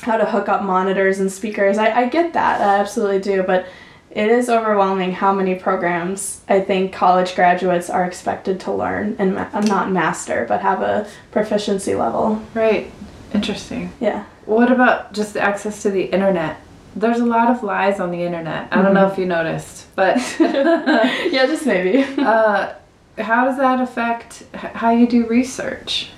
how 0.02 0.16
to 0.16 0.24
hook 0.24 0.48
up 0.48 0.62
monitors 0.62 1.18
and 1.18 1.30
speakers. 1.30 1.76
I, 1.76 2.02
I 2.02 2.08
get 2.08 2.32
that, 2.34 2.60
I 2.60 2.78
absolutely 2.78 3.18
do, 3.20 3.42
but 3.42 3.66
it 4.10 4.28
is 4.28 4.48
overwhelming 4.48 5.12
how 5.12 5.32
many 5.32 5.54
programs 5.54 6.40
I 6.48 6.60
think 6.60 6.92
college 6.92 7.34
graduates 7.34 7.90
are 7.90 8.04
expected 8.04 8.60
to 8.60 8.72
learn 8.72 9.16
and 9.18 9.34
ma- 9.34 9.60
not 9.60 9.92
master, 9.92 10.46
but 10.48 10.60
have 10.62 10.82
a 10.82 11.08
proficiency 11.30 11.94
level. 11.94 12.42
Right. 12.54 12.90
Interesting. 13.34 13.92
Yeah. 14.00 14.24
What 14.46 14.72
about 14.72 15.12
just 15.12 15.36
access 15.36 15.82
to 15.82 15.90
the 15.90 16.04
internet? 16.04 16.58
There's 16.96 17.20
a 17.20 17.26
lot 17.26 17.50
of 17.50 17.62
lies 17.62 18.00
on 18.00 18.10
the 18.10 18.22
internet. 18.22 18.68
I 18.72 18.82
don't 18.82 18.94
know 18.94 19.06
if 19.06 19.18
you 19.18 19.26
noticed, 19.26 19.94
but 19.94 20.16
yeah, 20.40 21.46
just 21.46 21.66
maybe. 21.66 22.02
uh, 22.18 22.72
how 23.18 23.44
does 23.44 23.58
that 23.58 23.80
affect 23.80 24.44
how 24.54 24.90
you 24.90 25.06
do 25.06 25.26
research? 25.26 26.10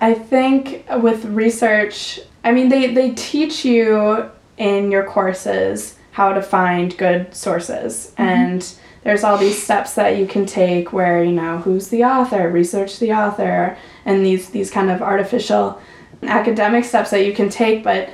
I 0.00 0.14
think 0.14 0.86
with 1.02 1.24
research, 1.26 2.20
I 2.42 2.52
mean, 2.52 2.68
they, 2.68 2.94
they 2.94 3.10
teach 3.10 3.64
you 3.64 4.30
in 4.56 4.90
your 4.90 5.04
courses 5.04 5.97
how 6.18 6.32
to 6.32 6.42
find 6.42 6.98
good 6.98 7.32
sources. 7.32 8.12
Mm-hmm. 8.18 8.22
And 8.22 8.74
there's 9.04 9.22
all 9.22 9.38
these 9.38 9.62
steps 9.62 9.94
that 9.94 10.18
you 10.18 10.26
can 10.26 10.46
take 10.46 10.92
where, 10.92 11.22
you 11.22 11.30
know, 11.30 11.58
who's 11.58 11.88
the 11.88 12.02
author, 12.02 12.50
research 12.50 12.98
the 12.98 13.12
author, 13.12 13.78
and 14.04 14.26
these, 14.26 14.50
these 14.50 14.68
kind 14.68 14.90
of 14.90 15.00
artificial 15.00 15.80
academic 16.24 16.84
steps 16.84 17.10
that 17.10 17.24
you 17.24 17.32
can 17.32 17.48
take. 17.48 17.84
But 17.84 18.10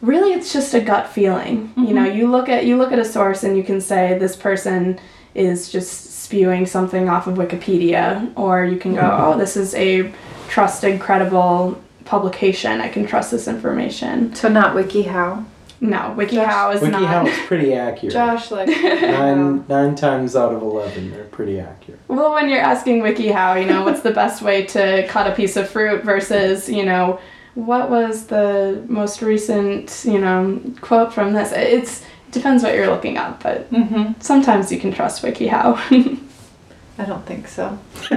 really, 0.00 0.32
it's 0.32 0.52
just 0.52 0.72
a 0.72 0.80
gut 0.80 1.08
feeling. 1.08 1.72
You 1.76 1.82
mm-hmm. 1.82 1.94
know, 1.96 2.04
you 2.04 2.30
look 2.30 2.48
at 2.48 2.64
you 2.64 2.76
look 2.76 2.92
at 2.92 3.00
a 3.00 3.04
source 3.04 3.42
and 3.42 3.56
you 3.56 3.64
can 3.64 3.80
say 3.80 4.16
this 4.18 4.36
person 4.36 5.00
is 5.34 5.68
just 5.68 6.22
spewing 6.22 6.64
something 6.66 7.08
off 7.08 7.26
of 7.26 7.34
Wikipedia, 7.34 8.32
or 8.36 8.64
you 8.64 8.78
can 8.78 8.94
go, 8.94 9.00
mm-hmm. 9.00 9.24
oh, 9.24 9.36
this 9.36 9.56
is 9.56 9.74
a 9.74 10.12
trusted, 10.48 11.00
credible 11.00 11.82
publication. 12.04 12.80
I 12.80 12.88
can 12.88 13.04
trust 13.04 13.32
this 13.32 13.48
information. 13.48 14.32
So 14.36 14.48
not 14.48 14.76
WikiHow. 14.76 15.44
No, 15.84 16.14
WikiHow 16.16 16.76
is 16.76 16.80
WikiHow 16.80 17.00
not. 17.00 17.26
is 17.26 17.36
pretty 17.46 17.74
accurate. 17.74 18.12
Josh, 18.12 18.52
like 18.52 18.68
Nine 19.02 19.64
nine 19.66 19.96
times 19.96 20.36
out 20.36 20.54
of 20.54 20.62
eleven, 20.62 21.10
they're 21.10 21.24
pretty 21.24 21.58
accurate. 21.58 21.98
Well, 22.06 22.32
when 22.34 22.48
you're 22.48 22.60
asking 22.60 23.02
WikiHow, 23.02 23.60
you 23.60 23.66
know, 23.68 23.82
what's 23.82 24.02
the 24.02 24.12
best 24.12 24.42
way 24.42 24.64
to 24.66 25.04
cut 25.08 25.26
a 25.26 25.34
piece 25.34 25.56
of 25.56 25.68
fruit 25.68 26.04
versus, 26.04 26.68
you 26.68 26.84
know, 26.84 27.18
what 27.56 27.90
was 27.90 28.26
the 28.26 28.84
most 28.86 29.22
recent, 29.22 30.04
you 30.06 30.20
know, 30.20 30.62
quote 30.80 31.12
from 31.12 31.32
this? 31.32 31.50
It's 31.50 32.02
it 32.02 32.30
depends 32.30 32.62
what 32.62 32.76
you're 32.76 32.86
looking 32.86 33.18
up, 33.18 33.42
but 33.42 33.62
hmm 33.66 34.12
sometimes 34.20 34.70
you 34.70 34.78
can 34.78 34.92
trust 34.92 35.20
WikiHow. 35.24 35.76
I 36.98 37.04
don't 37.04 37.26
think 37.26 37.48
so. 37.48 37.76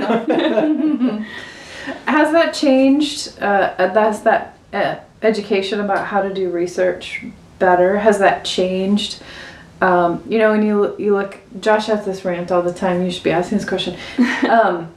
Has 2.05 2.31
that 2.31 2.53
changed? 2.53 3.39
Uh, 3.41 3.73
uh, 3.79 3.93
that's 3.93 4.19
that 4.19 4.57
uh, 4.71 4.97
education 5.23 5.79
about 5.79 6.05
how 6.05 6.21
to 6.21 6.31
do 6.31 6.51
research 6.51 7.23
better. 7.59 7.97
Has 7.99 8.19
that 8.19 8.45
changed? 8.45 9.21
Um, 9.81 10.23
you 10.27 10.37
know, 10.37 10.51
when 10.51 10.63
you 10.65 10.95
you 10.97 11.13
look, 11.13 11.37
Josh 11.59 11.87
has 11.87 12.05
this 12.05 12.23
rant 12.25 12.51
all 12.51 12.61
the 12.61 12.73
time. 12.73 13.03
You 13.03 13.11
should 13.11 13.23
be 13.23 13.31
asking 13.31 13.57
this 13.59 13.67
question. 13.67 13.97
Um, 14.49 14.91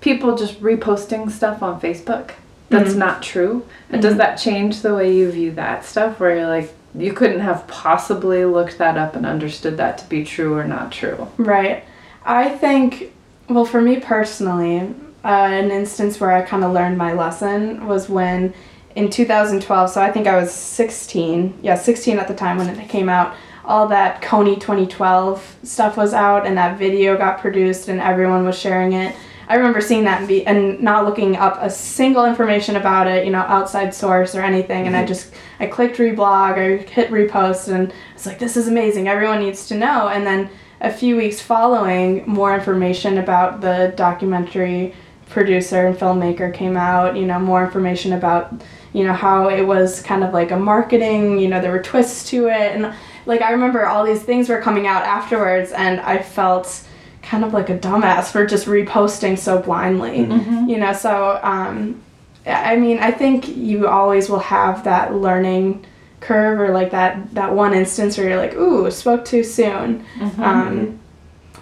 people 0.00 0.36
just 0.36 0.60
reposting 0.62 1.30
stuff 1.30 1.62
on 1.62 1.80
Facebook 1.80 2.30
that's 2.68 2.94
Mhm. 2.94 2.98
not 2.98 3.22
true. 3.22 3.64
And 3.90 4.00
does 4.02 4.14
Mhm. 4.14 4.18
that 4.18 4.36
change 4.36 4.82
the 4.82 4.94
way 4.94 5.12
you 5.12 5.30
view 5.30 5.50
that 5.52 5.84
stuff? 5.84 6.18
Where 6.20 6.34
you're 6.36 6.48
like, 6.48 6.72
you 6.96 7.12
couldn't 7.12 7.40
have 7.40 7.66
possibly 7.68 8.44
looked 8.44 8.78
that 8.78 8.96
up 8.96 9.14
and 9.16 9.24
understood 9.26 9.76
that 9.76 9.98
to 9.98 10.08
be 10.08 10.24
true 10.24 10.54
or 10.56 10.64
not 10.64 10.90
true. 10.90 11.28
Right. 11.38 11.84
I 12.24 12.48
think, 12.48 13.12
well, 13.48 13.64
for 13.64 13.80
me 13.80 13.96
personally, 14.00 14.80
uh, 15.24 15.28
an 15.28 15.70
instance 15.70 16.18
where 16.20 16.32
I 16.32 16.42
kind 16.42 16.64
of 16.64 16.72
learned 16.72 16.98
my 16.98 17.12
lesson 17.12 17.86
was 17.86 18.08
when 18.08 18.52
in 18.96 19.10
2012, 19.10 19.90
so 19.90 20.00
I 20.00 20.10
think 20.10 20.26
I 20.26 20.36
was 20.36 20.50
16, 20.50 21.58
yeah, 21.62 21.74
16 21.74 22.18
at 22.18 22.26
the 22.26 22.34
time 22.34 22.56
when 22.56 22.68
it 22.68 22.88
came 22.88 23.10
out, 23.10 23.36
all 23.62 23.86
that 23.88 24.22
Kony 24.22 24.54
2012 24.54 25.58
stuff 25.62 25.98
was 25.98 26.14
out 26.14 26.46
and 26.46 26.56
that 26.56 26.78
video 26.78 27.16
got 27.16 27.38
produced 27.38 27.88
and 27.88 28.00
everyone 28.00 28.46
was 28.46 28.58
sharing 28.58 28.94
it. 28.94 29.14
I 29.48 29.56
remember 29.56 29.80
seeing 29.80 30.04
that 30.04 30.20
and, 30.20 30.28
be, 30.28 30.46
and 30.46 30.80
not 30.80 31.04
looking 31.04 31.36
up 31.36 31.58
a 31.60 31.68
single 31.68 32.24
information 32.24 32.76
about 32.76 33.06
it, 33.06 33.26
you 33.26 33.30
know, 33.30 33.40
outside 33.40 33.94
source 33.94 34.34
or 34.34 34.40
anything. 34.40 34.86
And 34.86 34.96
I 34.96 35.00
mm-hmm. 35.00 35.08
just, 35.08 35.32
I 35.60 35.66
clicked 35.66 35.98
reblog, 35.98 36.54
I 36.54 36.82
hit 36.82 37.10
repost, 37.10 37.72
and 37.72 37.92
it's 38.14 38.26
like, 38.26 38.38
this 38.38 38.56
is 38.56 38.66
amazing. 38.66 39.08
Everyone 39.08 39.40
needs 39.40 39.68
to 39.68 39.76
know. 39.76 40.08
And 40.08 40.26
then 40.26 40.48
a 40.80 40.92
few 40.92 41.16
weeks 41.16 41.40
following, 41.40 42.24
more 42.26 42.54
information 42.54 43.18
about 43.18 43.60
the 43.60 43.92
documentary 43.96 44.94
producer 45.28 45.86
and 45.86 45.96
filmmaker 45.96 46.52
came 46.52 46.76
out. 46.76 47.16
You 47.16 47.26
know, 47.26 47.38
more 47.38 47.64
information 47.64 48.14
about, 48.14 48.52
you 48.96 49.04
know, 49.04 49.12
how 49.12 49.50
it 49.50 49.60
was 49.60 50.00
kind 50.00 50.24
of 50.24 50.32
like 50.32 50.50
a 50.52 50.56
marketing. 50.56 51.38
You 51.38 51.48
know, 51.48 51.60
there 51.60 51.70
were 51.70 51.82
twists 51.82 52.30
to 52.30 52.46
it, 52.46 52.72
and 52.74 52.94
like 53.26 53.42
I 53.42 53.50
remember 53.50 53.84
all 53.84 54.06
these 54.06 54.22
things 54.22 54.48
were 54.48 54.58
coming 54.62 54.86
out 54.86 55.02
afterwards, 55.02 55.70
and 55.72 56.00
I 56.00 56.22
felt 56.22 56.82
kind 57.20 57.44
of 57.44 57.52
like 57.52 57.68
a 57.68 57.76
dumbass 57.76 58.32
for 58.32 58.46
just 58.46 58.66
reposting 58.66 59.38
so 59.38 59.60
blindly. 59.60 60.20
Mm-hmm. 60.20 60.70
You 60.70 60.78
know, 60.78 60.94
so 60.94 61.38
um, 61.42 62.00
I 62.46 62.76
mean, 62.76 62.98
I 62.98 63.10
think 63.10 63.54
you 63.54 63.86
always 63.86 64.30
will 64.30 64.38
have 64.38 64.84
that 64.84 65.14
learning 65.14 65.84
curve 66.20 66.58
or 66.58 66.72
like 66.72 66.92
that 66.92 67.34
that 67.34 67.52
one 67.52 67.74
instance 67.74 68.16
where 68.16 68.30
you're 68.30 68.38
like, 68.38 68.54
ooh, 68.54 68.90
spoke 68.90 69.26
too 69.26 69.44
soon. 69.44 70.06
Mm-hmm. 70.18 70.42
Um, 70.42 71.00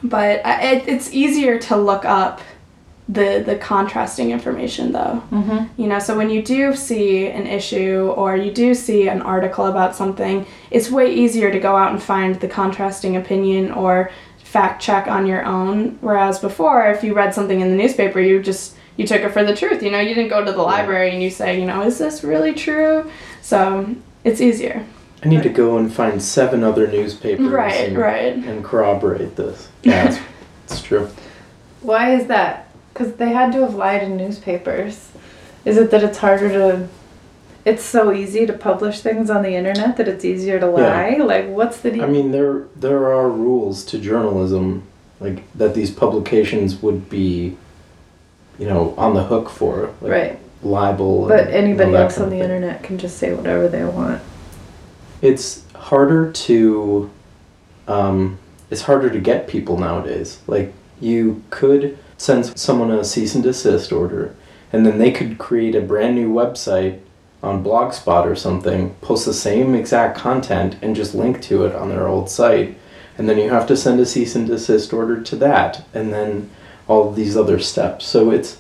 but 0.05 0.41
it, 0.45 0.87
it's 0.87 1.13
easier 1.13 1.59
to 1.59 1.77
look 1.77 2.05
up 2.05 2.41
the 3.09 3.43
the 3.45 3.57
contrasting 3.57 4.31
information 4.31 4.93
though. 4.93 5.23
mm-hmm. 5.31 5.81
You 5.81 5.89
know, 5.89 5.99
so 5.99 6.17
when 6.17 6.31
you 6.31 6.43
do 6.43 6.75
see 6.75 7.27
an 7.29 7.47
issue 7.47 8.13
or 8.17 8.37
you 8.37 8.51
do 8.51 8.75
see 8.75 9.09
an 9.09 9.21
article 9.21 9.67
about 9.67 9.95
something, 9.95 10.47
it's 10.71 10.91
way 10.91 11.13
easier 11.15 11.51
to 11.51 11.59
go 11.59 11.77
out 11.77 11.93
and 11.93 12.03
find 12.03 12.41
the 12.41 12.49
contrasting 12.49 13.17
opinion 13.17 13.73
or 13.73 14.11
fact 14.39 14.81
check 14.81 15.07
on 15.07 15.27
your 15.27 15.45
own. 15.45 15.99
Whereas 16.01 16.39
before, 16.39 16.87
if 16.91 17.05
you 17.05 17.13
read 17.15 17.35
something 17.35 17.61
in 17.61 17.69
the 17.71 17.77
newspaper, 17.77 18.21
you 18.21 18.43
just 18.43 18.75
you 18.97 19.07
took 19.07 19.21
it 19.23 19.33
for 19.33 19.45
the 19.45 19.55
truth. 19.55 19.83
You 19.83 19.91
know, 19.91 20.01
you 20.01 20.15
didn't 20.15 20.31
go 20.31 20.43
to 20.45 20.53
the 20.53 20.63
library 20.63 21.11
and 21.11 21.23
you 21.23 21.29
say, 21.29 21.61
you 21.61 21.67
know, 21.67 21.83
is 21.83 21.99
this 21.99 22.25
really 22.25 22.55
true? 22.55 23.11
So 23.43 23.95
it's 24.23 24.41
easier. 24.41 24.87
I 25.23 25.29
need 25.29 25.43
to 25.43 25.49
go 25.49 25.79
and 25.79 25.93
find 25.93 26.23
seven 26.23 26.63
other 26.63 26.87
newspapers 26.87 27.49
Right, 27.49 27.89
and, 27.89 27.99
right. 27.99 28.35
and 28.35 28.63
corroborate 28.65 29.37
this. 29.37 29.69
Yeah, 29.83 30.09
it's, 30.09 30.19
it's 30.67 30.83
true. 30.83 31.09
Why 31.81 32.15
is 32.15 32.27
that? 32.29 32.69
Because 32.95 33.15
they 33.15 33.31
had 33.31 33.53
to 33.53 33.61
have 33.63 33.75
lied 33.75 34.03
in 34.05 34.17
newspapers. 34.17 35.11
Is 35.65 35.77
it 35.77 35.91
that 35.91 36.03
it's 36.03 36.19
harder 36.19 36.49
to? 36.49 36.89
It's 37.65 37.83
so 37.83 38.13
easy 38.13 38.47
to 38.47 38.53
publish 38.53 39.01
things 39.01 39.31
on 39.31 39.43
the 39.43 39.55
internet 39.55 39.97
that 39.97 40.07
it's 40.07 40.25
easier 40.25 40.61
to 40.61 40.67
lie. 40.67 41.17
Like, 41.17 41.49
what's 41.49 41.81
the 41.81 41.91
deal? 41.91 42.05
I 42.05 42.07
mean, 42.07 42.31
there 42.31 42.67
there 42.77 43.13
are 43.13 43.29
rules 43.29 43.85
to 43.87 43.99
journalism, 43.99 44.85
like 45.19 45.43
that 45.55 45.75
these 45.75 45.91
publications 45.91 46.83
would 46.83 47.11
be, 47.11 47.57
you 48.59 48.69
know, 48.69 48.95
on 48.97 49.15
the 49.15 49.25
hook 49.25 49.51
for, 49.51 49.93
like 50.01 50.13
right. 50.13 50.39
libel. 50.63 51.27
But 51.27 51.49
anybody 51.49 51.97
else 51.97 52.19
on 52.19 52.31
the 52.31 52.39
internet 52.39 52.83
can 52.83 52.97
just 52.97 53.19
say 53.19 53.35
whatever 53.35 53.67
they 53.67 53.85
want. 53.85 54.23
It's 55.21 55.65
harder 55.75 56.31
to, 56.33 57.11
um, 57.89 58.39
it's 58.71 58.83
harder 58.83 59.11
to 59.11 59.19
get 59.19 59.49
people 59.49 59.79
nowadays. 59.79 60.39
Like 60.47 60.73
you 61.01 61.43
could 61.51 61.99
send 62.17 62.59
someone 62.59 62.91
a 62.91 63.05
cease 63.05 63.35
and 63.35 63.45
desist 63.45 63.93
order, 63.93 64.35
and 64.73 64.87
then 64.87 64.99
they 64.99 65.13
could 65.13 65.39
create 65.39 65.75
a 65.75 65.81
brand 65.81 66.15
new 66.15 66.33
website 66.33 67.01
on 67.43 67.63
Blogspot 67.63 68.25
or 68.25 68.35
something, 68.35 68.95
post 69.03 69.27
the 69.27 69.35
same 69.35 69.75
exact 69.75 70.17
content, 70.17 70.77
and 70.81 70.97
just 70.97 71.15
link 71.15 71.43
to 71.43 71.65
it 71.65 71.75
on 71.75 71.91
their 71.91 72.09
old 72.09 72.31
site. 72.31 72.77
And 73.19 73.29
then 73.29 73.39
you 73.39 73.51
have 73.51 73.67
to 73.69 73.77
send 73.77 74.01
a 74.01 74.07
cease 74.07 74.35
and 74.35 74.47
desist 74.47 74.93
order 74.93 75.21
to 75.21 75.37
that, 75.37 75.85
and 75.93 76.13
then 76.13 76.51
all 76.89 77.13
these 77.13 77.37
other 77.37 77.59
steps. 77.59 78.07
So 78.07 78.31
it's 78.31 78.59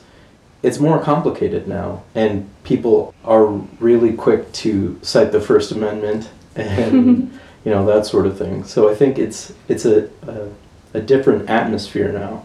it's 0.62 0.78
more 0.78 0.98
complicated 0.98 1.68
now, 1.68 2.02
and 2.14 2.48
people 2.62 3.14
are 3.24 3.46
really 3.46 4.14
quick 4.14 4.50
to 4.52 4.98
cite 5.02 5.30
the 5.30 5.40
First 5.40 5.72
Amendment 5.72 6.30
and 6.56 7.38
you 7.64 7.70
know 7.70 7.84
that 7.86 8.06
sort 8.06 8.26
of 8.26 8.38
thing. 8.38 8.64
So 8.64 8.90
I 8.90 8.94
think 8.94 9.18
it's 9.18 9.52
it's 9.68 9.84
a 9.84 10.08
a, 10.26 10.48
a 10.94 11.00
different 11.00 11.50
atmosphere 11.50 12.12
now, 12.12 12.44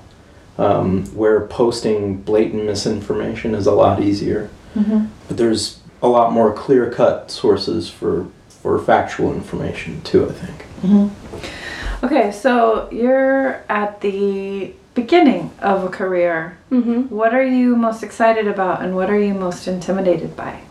um, 0.59 1.05
where 1.15 1.47
posting 1.47 2.17
blatant 2.21 2.65
misinformation 2.65 3.55
is 3.55 3.65
a 3.65 3.71
lot 3.71 4.01
easier. 4.01 4.49
Mm-hmm. 4.75 5.05
But 5.27 5.37
there's 5.37 5.79
a 6.01 6.07
lot 6.07 6.31
more 6.31 6.53
clear 6.53 6.91
cut 6.91 7.31
sources 7.31 7.89
for 7.89 8.27
for 8.49 8.77
factual 8.77 9.33
information 9.33 10.01
too. 10.01 10.29
I 10.29 10.33
think. 10.33 10.65
Mm-hmm. 10.81 12.05
Okay, 12.05 12.31
so 12.31 12.89
you're 12.91 13.63
at 13.69 14.01
the 14.01 14.73
beginning 14.93 15.51
of 15.59 15.83
a 15.83 15.89
career. 15.89 16.57
Mm-hmm. 16.71 17.13
What 17.13 17.33
are 17.33 17.43
you 17.43 17.75
most 17.75 18.03
excited 18.03 18.47
about, 18.47 18.81
and 18.81 18.95
what 18.95 19.09
are 19.09 19.19
you 19.19 19.33
most 19.33 19.67
intimidated 19.67 20.35
by? 20.35 20.61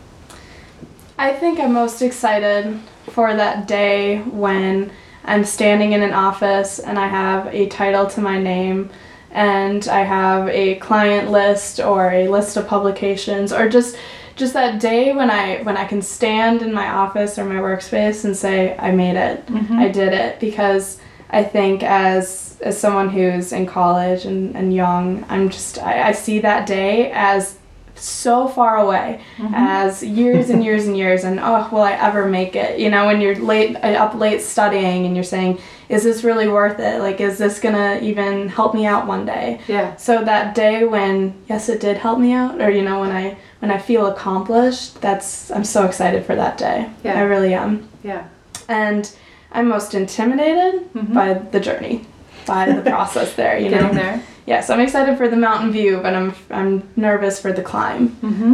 I 1.17 1.33
think 1.33 1.59
I'm 1.59 1.73
most 1.73 2.01
excited 2.01 2.79
for 3.07 3.35
that 3.35 3.67
day 3.67 4.19
when 4.21 4.91
I'm 5.25 5.43
standing 5.43 5.91
in 5.93 6.01
an 6.01 6.13
office 6.13 6.79
and 6.79 6.97
I 6.97 7.07
have 7.07 7.47
a 7.47 7.67
title 7.67 8.07
to 8.07 8.21
my 8.21 8.39
name 8.39 8.89
and 9.31 9.87
I 9.87 10.01
have 10.01 10.47
a 10.49 10.75
client 10.75 11.29
list 11.29 11.79
or 11.79 12.11
a 12.11 12.27
list 12.27 12.57
of 12.57 12.67
publications 12.67 13.53
or 13.53 13.69
just 13.69 13.95
just 14.35 14.53
that 14.53 14.79
day 14.79 15.13
when 15.13 15.29
I 15.29 15.61
when 15.63 15.77
I 15.77 15.85
can 15.85 16.01
stand 16.01 16.61
in 16.61 16.73
my 16.73 16.89
office 16.89 17.37
or 17.37 17.45
my 17.45 17.55
workspace 17.55 18.25
and 18.25 18.35
say 18.35 18.75
I 18.77 18.91
made 18.91 19.17
it. 19.17 19.45
Mm-hmm. 19.47 19.77
I 19.77 19.89
did 19.89 20.13
it 20.13 20.39
because 20.39 20.99
I 21.29 21.43
think 21.43 21.83
as 21.83 22.57
as 22.61 22.77
someone 22.79 23.09
who's 23.09 23.51
in 23.51 23.65
college 23.65 24.25
and, 24.25 24.55
and 24.55 24.73
young, 24.73 25.25
I'm 25.29 25.49
just 25.49 25.77
I, 25.77 26.09
I 26.09 26.11
see 26.13 26.39
that 26.39 26.65
day 26.65 27.11
as 27.11 27.58
so 27.99 28.47
far 28.47 28.77
away 28.77 29.21
Mm-hmm. 29.37 29.53
as 29.55 30.03
years 30.03 30.49
and 30.49 30.63
years 30.63 30.85
and 30.87 30.97
years 30.97 31.23
and 31.23 31.39
oh 31.39 31.67
will 31.71 31.81
i 31.81 31.93
ever 31.93 32.25
make 32.27 32.55
it 32.55 32.79
you 32.79 32.89
know 32.89 33.05
when 33.05 33.21
you're 33.21 33.35
late 33.35 33.75
uh, 33.77 34.03
up 34.03 34.13
late 34.15 34.41
studying 34.41 35.05
and 35.05 35.15
you're 35.15 35.23
saying 35.23 35.59
is 35.87 36.03
this 36.03 36.23
really 36.23 36.47
worth 36.47 36.77
it 36.79 36.99
like 37.01 37.19
is 37.21 37.37
this 37.37 37.59
gonna 37.59 37.99
even 38.01 38.49
help 38.49 38.73
me 38.73 38.85
out 38.85 39.07
one 39.07 39.25
day 39.25 39.59
Yeah. 39.67 39.95
so 39.95 40.23
that 40.25 40.55
day 40.55 40.83
when 40.83 41.33
yes 41.47 41.69
it 41.69 41.79
did 41.79 41.97
help 41.97 42.19
me 42.19 42.33
out 42.33 42.61
or 42.61 42.69
you 42.69 42.81
know 42.81 42.99
when 42.99 43.11
i 43.11 43.37
when 43.59 43.71
i 43.71 43.77
feel 43.77 44.07
accomplished 44.07 44.99
that's 45.01 45.49
i'm 45.51 45.63
so 45.63 45.85
excited 45.85 46.25
for 46.25 46.35
that 46.35 46.57
day 46.57 46.89
Yeah. 47.03 47.17
i 47.17 47.21
really 47.21 47.53
am 47.53 47.87
Yeah. 48.03 48.25
and 48.67 49.09
i'm 49.51 49.67
most 49.67 49.93
intimidated 49.95 50.91
Mhm. 50.93 51.13
by 51.13 51.33
the 51.33 51.59
journey 51.59 52.05
by 52.45 52.71
the 52.71 52.81
process 52.91 53.33
there 53.35 53.57
you 53.57 53.69
Getting 53.69 53.87
know 53.87 53.93
there. 53.93 54.21
Yes 54.51 54.69
i'm 54.69 54.79
excited 54.87 55.17
for 55.17 55.27
the 55.33 55.35
mountain 55.47 55.71
view 55.71 55.93
but 56.05 56.13
i'm 56.19 56.33
i'm 56.49 56.71
nervous 56.95 57.35
for 57.43 57.51
the 57.59 57.61
climb 57.71 58.03
Mm-hmm. 58.29 58.53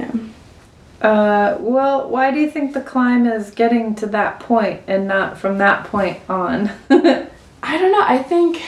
Yeah. 0.00 0.12
Uh, 1.10 1.56
well, 1.58 2.08
why 2.08 2.30
do 2.30 2.38
you 2.38 2.48
think 2.48 2.72
the 2.74 2.80
climb 2.80 3.26
is 3.26 3.50
getting 3.50 3.94
to 3.96 4.06
that 4.06 4.38
point 4.38 4.80
and 4.86 5.08
not 5.08 5.36
from 5.36 5.58
that 5.58 5.84
point 5.92 6.18
on? 6.28 6.70
I 6.90 7.78
don't 7.78 7.92
know 7.96 8.04
i 8.16 8.18
think 8.32 8.62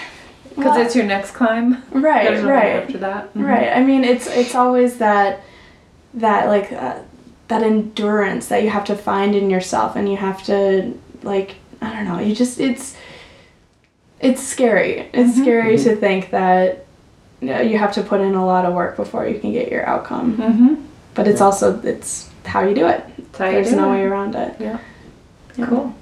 well, 0.56 0.78
it's 0.80 0.94
your 0.94 1.04
next 1.04 1.32
climb. 1.32 1.82
right 1.92 2.24
There's 2.28 2.44
right 2.44 2.76
After 2.82 2.98
that. 2.98 3.34
Mhm. 3.34 3.44
Right. 3.44 3.70
I 3.78 3.80
mean, 3.82 4.04
it's 4.04 4.26
it's 4.28 4.54
always 4.54 4.98
that 4.98 5.40
that 6.14 6.46
like 6.48 6.70
uh, 6.72 6.98
that 7.48 7.62
endurance 7.62 8.46
that 8.48 8.62
you 8.62 8.70
have 8.70 8.84
to 8.84 8.94
find 8.96 9.34
in 9.34 9.50
yourself, 9.50 9.96
and 9.96 10.08
you 10.08 10.16
have 10.16 10.44
to 10.44 10.94
like 11.24 11.56
I 11.82 11.92
don't 11.92 12.04
know. 12.04 12.20
You 12.20 12.34
just 12.34 12.60
it's 12.60 12.96
it's 14.24 14.42
scary. 14.42 15.08
It's 15.12 15.36
Mhm. 15.38 15.42
scary 15.42 15.76
Mhm. 15.76 15.84
to 15.84 15.96
think 15.96 16.30
that 16.30 16.84
you, 17.40 17.48
know, 17.50 17.60
you 17.60 17.76
have 17.78 17.92
to 17.92 18.02
put 18.02 18.20
in 18.20 18.34
a 18.34 18.44
lot 18.46 18.64
of 18.64 18.72
work 18.74 18.96
before 18.96 19.26
you 19.28 19.38
can 19.38 19.52
get 19.52 19.70
your 19.70 19.84
outcome. 19.86 20.36
Mm-hmm. 20.36 20.74
But 21.14 21.28
it's 21.28 21.40
also 21.40 21.78
it's 21.82 22.30
how 22.44 22.62
you 22.62 22.74
do 22.74 22.86
it. 22.86 23.04
There's 23.38 23.72
no 23.72 23.88
it. 23.92 23.96
way 23.96 24.02
around 24.04 24.34
it. 24.34 24.54
Yeah. 24.58 24.78
Yeah. 25.56 25.66
Cool. 25.66 25.94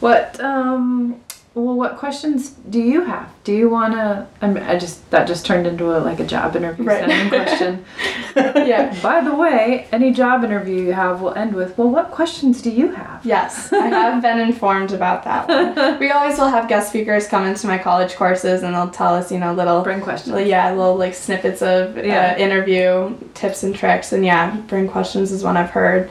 What 0.00 0.40
um 0.40 1.16
well 1.56 1.74
what 1.74 1.96
questions 1.96 2.50
do 2.68 2.78
you 2.78 3.02
have? 3.04 3.28
Do 3.42 3.52
you 3.54 3.70
wanna 3.70 4.28
I'm, 4.42 4.54
just 4.78 5.10
that 5.10 5.26
just 5.26 5.46
turned 5.46 5.66
into 5.66 5.96
a 5.96 5.98
like 5.98 6.20
a 6.20 6.26
job 6.26 6.54
interview 6.54 6.84
Right. 6.84 7.28
question. 7.28 7.84
Yeah. 8.36 8.94
By 9.02 9.22
the 9.22 9.34
way, 9.34 9.88
any 9.92 10.12
job 10.12 10.44
interview 10.44 10.82
you 10.82 10.92
have 10.92 11.22
will 11.22 11.32
end 11.32 11.54
with, 11.54 11.78
well 11.78 11.88
what 11.90 12.10
questions 12.10 12.60
do 12.60 12.70
you 12.70 12.90
have? 12.92 13.24
Yes, 13.24 13.72
I 13.72 13.86
have 13.86 14.20
been 14.20 14.38
informed 14.38 14.92
about 14.92 15.24
that 15.24 15.48
one. 15.48 15.98
We 15.98 16.10
always 16.10 16.38
will 16.38 16.48
have 16.48 16.68
guest 16.68 16.90
speakers 16.90 17.26
come 17.26 17.44
into 17.46 17.66
my 17.66 17.78
college 17.78 18.14
courses 18.16 18.62
and 18.62 18.74
they'll 18.74 18.90
tell 18.90 19.14
us, 19.14 19.32
you 19.32 19.38
know, 19.38 19.54
little 19.54 19.82
Bring 19.82 20.02
questions. 20.02 20.38
Yeah, 20.46 20.70
little 20.72 20.96
like 20.96 21.14
snippets 21.14 21.62
of 21.62 21.96
Yeah. 21.96 22.34
uh, 22.36 22.38
interview 22.38 23.16
tips 23.32 23.62
and 23.62 23.74
tricks, 23.74 24.12
and 24.12 24.22
yeah, 24.24 24.54
bring 24.68 24.88
questions 24.88 25.32
is 25.32 25.42
one 25.42 25.56
I've 25.56 25.70
heard. 25.70 26.10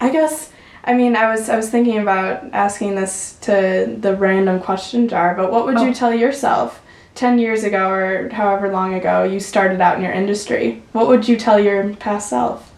I 0.00 0.10
guess 0.10 0.50
I 0.86 0.92
mean 0.94 1.16
I 1.16 1.30
was 1.30 1.48
I 1.48 1.56
was 1.56 1.70
thinking 1.70 1.98
about 1.98 2.44
asking 2.52 2.94
this 2.94 3.36
to 3.42 3.96
the 4.00 4.14
random 4.16 4.60
question 4.60 5.08
jar, 5.08 5.34
but 5.34 5.50
what 5.50 5.64
would 5.66 5.78
Oh. 5.78 5.84
you 5.86 5.94
tell 5.94 6.12
yourself 6.14 6.82
ten 7.14 7.38
years 7.38 7.64
ago 7.64 7.88
or 7.90 8.28
however 8.30 8.70
long 8.70 8.94
ago 8.94 9.22
you 9.24 9.40
started 9.40 9.80
out 9.80 9.96
in 9.96 10.02
your 10.02 10.12
industry? 10.12 10.82
What 10.92 11.08
would 11.08 11.26
you 11.28 11.36
tell 11.36 11.58
your 11.58 11.94
past 11.94 12.28
self? 12.28 12.70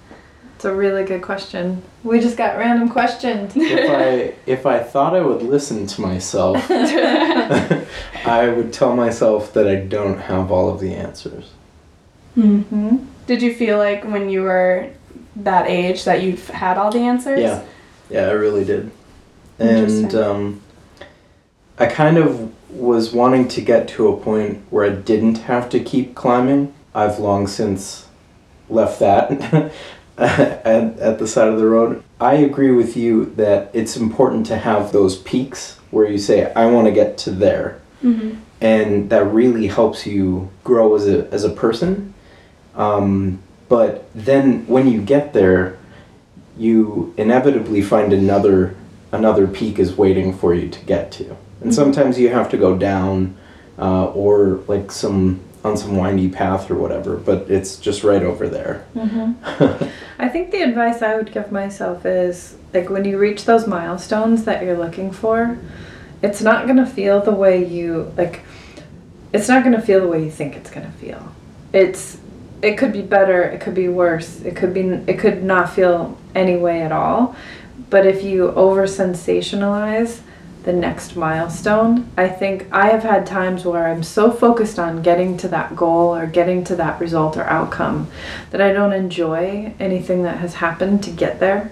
It's 0.55 0.65
a 0.65 0.75
really 0.75 1.05
good 1.05 1.21
question. 1.21 1.83
We 2.03 2.19
just 2.21 2.37
got 2.39 2.57
random 2.57 2.89
questions. 2.89 3.53
if 3.57 3.91
I 3.91 4.35
if 4.47 4.65
I 4.67 4.79
thought 4.79 5.15
I 5.15 5.21
would 5.21 5.43
listen 5.43 5.87
to 5.89 6.01
myself, 6.01 6.65
I 6.71 8.49
would 8.49 8.73
tell 8.73 8.95
myself 8.95 9.53
that 9.55 9.67
I 9.67 9.77
don't 9.77 10.19
have 10.21 10.51
all 10.53 10.69
of 10.71 10.81
the 10.81 10.95
answers. 10.95 11.51
hmm 12.35 12.97
Did 13.27 13.43
you 13.43 13.53
feel 13.55 13.79
like 13.79 14.05
when 14.05 14.29
you 14.31 14.43
were 14.43 14.91
that 15.37 15.69
age 15.69 16.05
that 16.05 16.23
you've 16.23 16.49
had 16.49 16.79
all 16.79 16.91
the 16.93 17.01
answers? 17.01 17.41
Yeah, 17.41 17.63
yeah, 18.11 18.29
I 18.29 18.33
really 18.33 18.65
did. 18.65 18.91
And 19.59 20.15
um, 20.15 20.61
I 21.79 21.87
kind 21.87 22.19
of 22.19 22.53
was 22.71 23.13
wanting 23.13 23.49
to 23.49 23.61
get 23.61 23.89
to 23.89 24.09
a 24.09 24.17
point 24.17 24.63
where 24.71 24.85
I 24.85 24.95
didn't 24.95 25.39
have 25.39 25.69
to 25.71 25.81
keep 25.81 26.15
climbing. 26.15 26.75
I've 26.95 27.19
long 27.19 27.47
since 27.47 28.07
left 28.69 29.01
that 29.01 29.31
at, 30.19 30.99
at 30.99 31.19
the 31.19 31.27
side 31.27 31.49
of 31.49 31.59
the 31.59 31.67
road. 31.67 32.03
I 32.21 32.35
agree 32.35 32.71
with 32.71 32.97
you 32.97 33.27
that 33.37 33.71
it's 33.73 33.97
important 33.97 34.47
to 34.47 34.57
have 34.59 34.93
those 34.93 35.17
peaks 35.19 35.79
where 35.91 36.09
you 36.09 36.19
say, 36.19 36.53
I 36.55 36.67
want 36.67 36.87
to 36.87 36.93
get 36.93 37.19
to 37.19 37.31
there. 37.31 37.81
hmm 38.01 38.37
and 38.61 39.11
that 39.11 39.25
really 39.25 39.67
helps 39.67 40.07
you 40.07 40.51
grow 40.65 40.95
as 40.95 41.07
a 41.07 41.31
as 41.33 41.45
a 41.45 41.51
person. 41.51 42.15
Um, 42.75 43.43
but 43.69 44.09
then 44.15 44.67
when 44.67 44.89
you 44.89 45.01
get 45.01 45.33
there, 45.33 45.79
you 46.59 47.13
inevitably 47.17 47.83
find 47.83 48.13
another 48.13 48.75
another 49.13 49.47
peak 49.47 49.79
is 49.79 49.97
waiting 49.97 50.37
for 50.37 50.53
you 50.55 50.69
to 50.69 50.85
get 50.85 51.11
to. 51.13 51.25
And 51.61 51.71
Mhm. 51.71 51.75
sometimes 51.75 52.19
you 52.19 52.29
have 52.31 52.49
to 52.51 52.57
go 52.57 52.77
down 52.77 53.35
uh, 53.79 54.07
or 54.07 54.61
like 54.69 54.91
some 54.91 55.41
on 55.65 55.77
some 55.77 55.97
windy 55.97 56.29
path 56.29 56.71
or 56.71 56.75
whatever, 56.77 57.17
but 57.17 57.47
it's 57.49 57.77
just 57.77 58.05
right 58.05 58.23
over 58.23 58.49
there. 58.49 58.85
Mm-hmm. 58.97 59.85
I 60.19 60.29
think 60.29 60.51
the 60.53 60.63
advice 60.63 61.03
I 61.03 61.17
would 61.17 61.33
give 61.33 61.51
myself 61.51 62.07
is 62.07 62.57
like 62.73 62.89
when 62.89 63.05
you 63.05 63.19
reach 63.19 63.45
those 63.47 63.67
milestones 63.67 64.45
that 64.45 64.63
you're 64.63 64.79
looking 64.79 65.11
for, 65.11 65.59
it's 66.23 66.41
not 66.43 66.67
going 66.67 66.79
to 66.79 66.87
feel 66.87 67.21
the 67.21 67.33
way 67.33 67.65
you 67.65 68.13
like 68.17 68.41
it's 69.33 69.49
not 69.49 69.63
going 69.65 69.75
to 69.75 69.83
feel 69.83 70.01
the 70.01 70.07
way 70.09 70.25
you 70.25 70.31
think 70.31 70.57
it's 70.57 70.71
going 70.71 70.87
to 70.87 70.93
feel. 70.99 71.33
It's 71.73 72.17
it 72.63 72.77
could 72.77 72.93
be 72.93 73.03
better, 73.03 73.43
it 73.43 73.61
could 73.61 73.75
be 73.75 73.89
worse. 73.89 74.41
It 74.43 74.57
could 74.57 74.73
be 74.73 74.81
it 74.81 75.19
could 75.19 75.43
not 75.43 75.73
feel 75.73 76.17
any 76.35 76.57
way 76.57 76.83
at 76.83 76.93
all. 76.93 77.37
But 77.91 78.07
if 78.07 78.23
you 78.23 78.51
over 78.53 78.85
sensationalize 78.85 80.21
the 80.65 80.73
next 80.73 81.15
milestone, 81.15 82.11
I 82.17 82.29
think 82.29 82.67
I 82.73 82.89
have 82.89 83.05
had 83.05 83.25
times 83.27 83.65
where 83.65 83.87
I'm 83.87 84.03
so 84.03 84.33
focused 84.33 84.79
on 84.79 85.03
getting 85.03 85.37
to 85.39 85.49
that 85.49 85.77
goal 85.77 86.15
or 86.15 86.27
getting 86.27 86.65
to 86.65 86.77
that 86.77 87.01
result 87.01 87.37
or 87.37 87.45
outcome 87.45 88.09
that 88.51 88.61
I 88.61 88.73
don't 88.73 88.93
enjoy 88.93 89.73
anything 89.79 90.25
that 90.25 90.39
has 90.39 90.55
happened 90.55 91.05
to 91.05 91.11
get 91.11 91.39
there, 91.39 91.71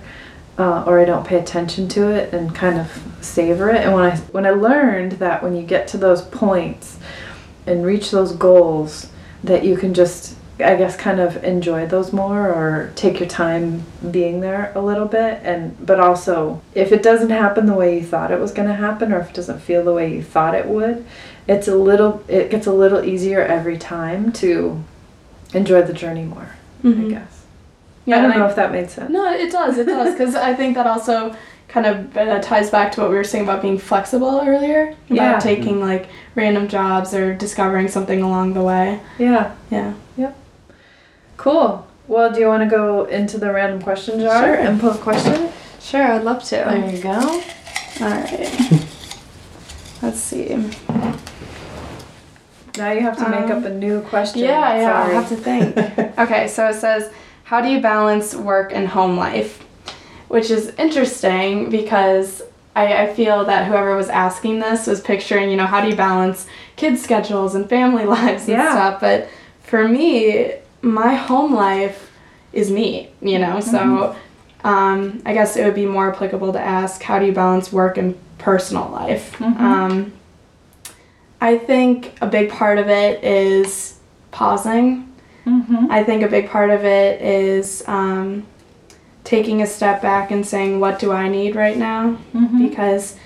uh, 0.59 0.85
or 0.87 1.01
I 1.01 1.05
don't 1.05 1.27
pay 1.27 1.39
attention 1.39 1.89
to 1.89 2.09
it 2.09 2.33
and 2.33 2.55
kind 2.55 2.79
of 2.79 3.03
savor 3.21 3.71
it. 3.71 3.79
And 3.79 3.95
when 3.95 4.05
I 4.05 4.17
when 4.17 4.47
I 4.47 4.51
learned 4.51 5.13
that 5.13 5.43
when 5.43 5.57
you 5.57 5.65
get 5.65 5.89
to 5.89 5.99
those 5.99 6.23
points 6.23 6.99
and 7.67 7.85
reach 7.85 8.13
those 8.13 8.33
goals, 8.33 9.09
that 9.43 9.65
you 9.65 9.77
can 9.77 9.93
just 9.93 10.37
I 10.59 10.77
guess 10.77 10.97
kind 10.97 11.19
of 11.19 11.43
enjoy 11.43 11.87
those 11.87 12.13
more 12.13 12.49
or 12.49 12.93
take 12.95 13.19
your 13.19 13.29
time 13.29 13.83
being 14.11 14.41
there 14.41 14.71
a 14.77 14.81
little 14.81 15.07
bit 15.07 15.41
and 15.43 15.75
but 15.85 15.99
also 15.99 16.63
if 16.75 16.93
it 16.93 17.03
doesn't 17.03 17.31
happen 17.31 17.67
the 17.67 17.75
way 17.75 17.99
you 17.99 18.05
thought 18.05 18.31
it 18.31 18.39
was 18.41 18.53
going 18.53 18.69
to 18.69 18.75
happen 18.75 19.13
or 19.13 19.19
if 19.21 19.31
it 19.31 19.35
doesn't 19.35 19.59
feel 19.61 19.83
the 19.85 19.93
way 19.93 20.13
you 20.15 20.23
thought 20.23 20.55
it 20.55 20.67
would 20.67 21.05
it's 21.49 21.67
a 21.67 21.75
little 21.75 22.23
it 22.29 22.51
gets 22.51 22.67
a 22.69 22.73
little 22.73 23.05
easier 23.05 23.41
every 23.41 23.77
time 23.77 24.31
to 24.33 24.81
enjoy 25.55 25.83
the 25.83 25.93
journey 25.93 26.23
more 26.25 26.51
I 26.85 26.87
Mhm. 26.89 27.11
guess. 27.11 27.45
Yeah, 28.07 28.19
I 28.19 28.23
don't 28.23 28.39
know 28.39 28.47
if 28.47 28.55
that 28.57 28.71
made 28.71 28.91
sense. 28.91 29.11
No, 29.11 29.33
it 29.33 29.51
does. 29.51 29.79
It 29.79 29.87
does 29.87 30.13
because 30.13 30.35
I 30.35 30.53
think 30.53 30.75
that 30.77 30.87
also 30.87 31.35
kind 31.69 31.87
of 31.87 32.15
uh, 32.17 32.39
ties 32.41 32.69
back 32.71 32.93
to 32.93 33.01
what 33.01 33.09
we 33.11 33.17
were 33.17 33.25
saying 33.25 33.45
about 33.45 33.63
being 33.63 33.79
flexible 33.79 34.43
earlier 34.47 34.89
about 35.11 35.17
Yeah. 35.17 35.39
taking 35.39 35.81
like 35.81 36.09
random 36.35 36.69
jobs 36.69 37.15
or 37.15 37.33
discovering 37.35 37.89
something 37.89 38.21
along 38.23 38.53
the 38.55 38.63
way. 38.63 39.01
Yeah. 39.19 39.53
Yeah. 39.71 39.93
Cool. 41.45 41.87
Well, 42.09 42.33
do 42.33 42.41
you 42.41 42.47
want 42.47 42.63
to 42.63 42.71
go 42.75 43.05
into 43.05 43.37
the 43.37 43.53
random 43.53 43.83
question 43.83 44.19
jar 44.19 44.43
Sure. 44.45 44.55
and 44.55 44.81
pull 44.81 44.93
a 44.93 44.97
question? 44.97 45.51
Sure, 45.79 46.03
I'd 46.03 46.25
love 46.25 46.43
to. 46.45 46.57
There 46.57 46.91
you 46.91 47.03
go. 47.03 47.11
All 48.01 48.09
right. 48.09 48.41
Let's 50.03 50.21
see. 50.21 50.57
Now 52.79 52.93
you 52.93 53.01
have 53.03 53.19
to 53.19 53.29
make 53.29 53.51
Um, 53.51 53.59
up 53.59 53.65
a 53.67 53.75
new 53.75 54.01
question. 54.01 54.41
Yeah, 54.41 54.79
yeah. 54.79 55.03
I'll 55.03 55.11
have 55.21 55.29
to 55.29 55.37
think. 55.37 55.77
okay, 56.19 56.49
so 56.49 56.67
it 56.69 56.75
says, 56.77 57.11
"How 57.45 57.61
do 57.61 57.69
you 57.69 57.81
balance 57.83 58.35
work 58.35 58.73
and 58.75 58.89
home 58.89 59.19
life?" 59.19 59.63
Which 60.29 60.51
is 60.51 60.73
interesting 60.79 61.69
because 61.69 62.41
I, 62.75 63.03
I 63.03 63.13
feel 63.13 63.45
that 63.45 63.67
whoever 63.67 63.95
was 63.95 64.09
asking 64.09 64.61
this 64.61 64.87
was 64.87 65.03
picturing, 65.03 65.51
you 65.51 65.57
know, 65.59 65.67
how 65.67 65.83
do 65.83 65.89
you 65.89 65.95
balance 65.95 66.47
kids' 66.77 67.03
schedules 67.03 67.55
and 67.55 67.69
family 67.69 68.07
lives 68.19 68.49
and 68.49 68.57
Yeah. 68.57 68.73
stuff. 68.73 69.01
But 69.03 69.29
for 69.63 69.87
me, 69.87 70.55
my 70.85 71.15
home 71.15 71.55
life 71.55 72.11
is 72.53 72.71
me, 72.71 73.11
you 73.21 73.39
know. 73.39 73.61
So 73.61 74.15
um, 74.63 75.23
I 75.27 75.33
guess 75.33 75.57
it 75.57 75.65
would 75.65 75.75
be 75.75 75.87
more 75.87 76.13
applicable 76.13 76.53
to 76.53 76.61
ask, 76.61 77.03
how 77.03 77.19
do 77.19 77.27
you 77.27 77.33
balance 77.33 77.73
work 77.73 77.99
and 77.99 78.15
personal 78.39 78.89
life? 78.91 79.33
Mhm. 79.39 79.59
Um, 79.59 80.13
I 81.41 81.59
think 81.59 82.17
a 82.21 82.27
big 82.27 82.51
part 82.51 82.79
of 82.79 82.89
it 82.89 83.23
is 83.23 83.99
pausing. 84.31 85.13
Mm-hmm. 85.47 85.91
I 85.91 86.03
think 86.03 86.23
a 86.23 86.29
big 86.29 86.49
part 86.49 86.71
of 86.71 86.85
it 86.85 87.21
is 87.21 87.85
um, 87.87 88.47
taking 89.25 89.61
a 89.61 89.67
step 89.67 90.01
back 90.01 90.31
and 90.31 90.47
saying, 90.47 90.81
what 90.81 90.99
do 90.99 91.13
I 91.13 91.29
need 91.29 91.55
right 91.55 91.77
now? 91.77 92.17
Mm-hmm. 92.35 92.67
Because, 92.67 93.17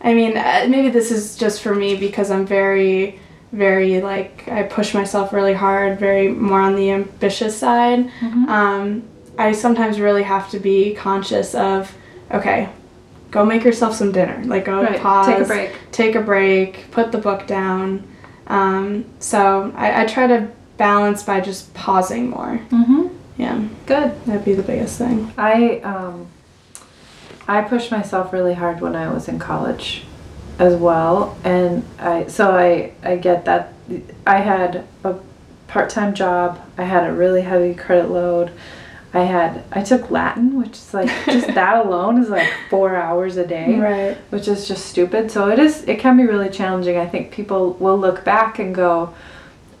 I 0.00 0.14
mean, 0.14 0.38
uh, 0.38 0.66
maybe 0.70 0.88
this 0.88 1.10
is 1.10 1.36
just 1.36 1.60
for 1.60 1.74
me 1.74 1.96
because 1.96 2.30
I'm 2.30 2.46
very, 2.46 3.20
very 3.56 4.00
like, 4.00 4.46
I 4.48 4.62
push 4.64 4.94
myself 4.94 5.32
really 5.32 5.54
hard, 5.54 5.98
very 5.98 6.28
more 6.28 6.60
on 6.60 6.76
the 6.76 6.90
ambitious 6.90 7.56
side. 7.56 8.10
Mm-hmm. 8.20 8.48
Um, 8.48 9.02
I 9.38 9.52
sometimes 9.52 10.00
really 10.00 10.22
have 10.22 10.50
to 10.50 10.58
be 10.58 10.94
conscious 10.94 11.54
of, 11.54 11.94
okay, 12.30 12.68
go 13.30 13.44
make 13.44 13.64
yourself 13.64 13.94
some 13.94 14.12
dinner. 14.12 14.42
Like, 14.44 14.64
go 14.66 14.82
right. 14.82 15.00
pause, 15.00 15.26
Take 15.26 15.40
a 15.40 15.44
break. 15.44 15.70
take 15.92 16.14
a 16.14 16.20
break, 16.22 16.90
put 16.90 17.12
the 17.12 17.18
book 17.18 17.46
down. 17.46 18.06
Um, 18.46 19.04
so 19.18 19.72
I, 19.76 20.02
I 20.02 20.06
try 20.06 20.26
to 20.26 20.48
balance 20.76 21.22
by 21.22 21.40
just 21.40 21.72
pausing 21.74 22.30
more. 22.30 22.60
Mm-hmm. 22.70 23.08
Yeah, 23.38 23.68
Good. 23.84 24.24
that'd 24.24 24.44
be 24.44 24.54
the 24.54 24.62
biggest 24.62 24.96
thing. 24.96 25.30
I 25.36 25.80
um, 25.80 26.28
I 27.46 27.60
pushed 27.60 27.90
myself 27.90 28.32
really 28.32 28.54
hard 28.54 28.80
when 28.80 28.96
I 28.96 29.12
was 29.12 29.28
in 29.28 29.38
college, 29.38 30.04
as 30.58 30.74
well, 30.74 31.36
and 31.44 31.84
I 31.98 32.26
so 32.28 32.50
I 32.56 32.92
I 33.02 33.16
get 33.16 33.44
that 33.44 33.72
I 34.26 34.38
had 34.38 34.84
a 35.04 35.14
part 35.68 35.90
time 35.90 36.14
job. 36.14 36.60
I 36.78 36.84
had 36.84 37.08
a 37.08 37.12
really 37.12 37.42
heavy 37.42 37.74
credit 37.74 38.10
load. 38.10 38.50
I 39.14 39.20
had 39.20 39.64
I 39.72 39.82
took 39.82 40.10
Latin, 40.10 40.58
which 40.58 40.72
is 40.72 40.92
like 40.94 41.08
just 41.26 41.46
that 41.54 41.84
alone 41.86 42.20
is 42.22 42.28
like 42.28 42.48
four 42.70 42.96
hours 42.96 43.36
a 43.36 43.46
day. 43.46 43.78
Right. 43.78 44.16
which 44.30 44.48
is 44.48 44.66
just 44.68 44.86
stupid. 44.86 45.30
So 45.30 45.48
it 45.50 45.58
is 45.58 45.84
it 45.84 45.98
can 45.98 46.16
be 46.16 46.24
really 46.24 46.48
challenging. 46.50 46.96
I 46.96 47.06
think 47.06 47.30
people 47.32 47.74
will 47.74 47.98
look 47.98 48.24
back 48.24 48.58
and 48.58 48.74
go, 48.74 49.14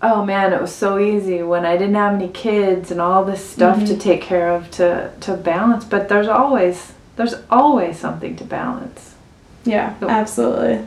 "Oh 0.02 0.24
man, 0.24 0.52
it 0.52 0.60
was 0.60 0.74
so 0.74 0.98
easy 0.98 1.42
when 1.42 1.66
I 1.66 1.76
didn't 1.76 1.96
have 1.96 2.14
any 2.14 2.28
kids 2.28 2.90
and 2.90 3.00
all 3.00 3.24
this 3.24 3.44
stuff 3.44 3.78
to 3.86 3.94
Mhm. 3.94 4.00
take 4.00 4.22
care 4.22 4.50
of 4.50 4.70
to 4.72 5.10
to 5.20 5.34
balance." 5.34 5.84
But 5.84 6.08
there's 6.08 6.28
always 6.28 6.92
there's 7.16 7.34
always 7.50 7.98
something 7.98 8.36
to 8.36 8.44
balance. 8.44 9.14
Yeah, 9.66 9.94
absolutely. 10.02 10.86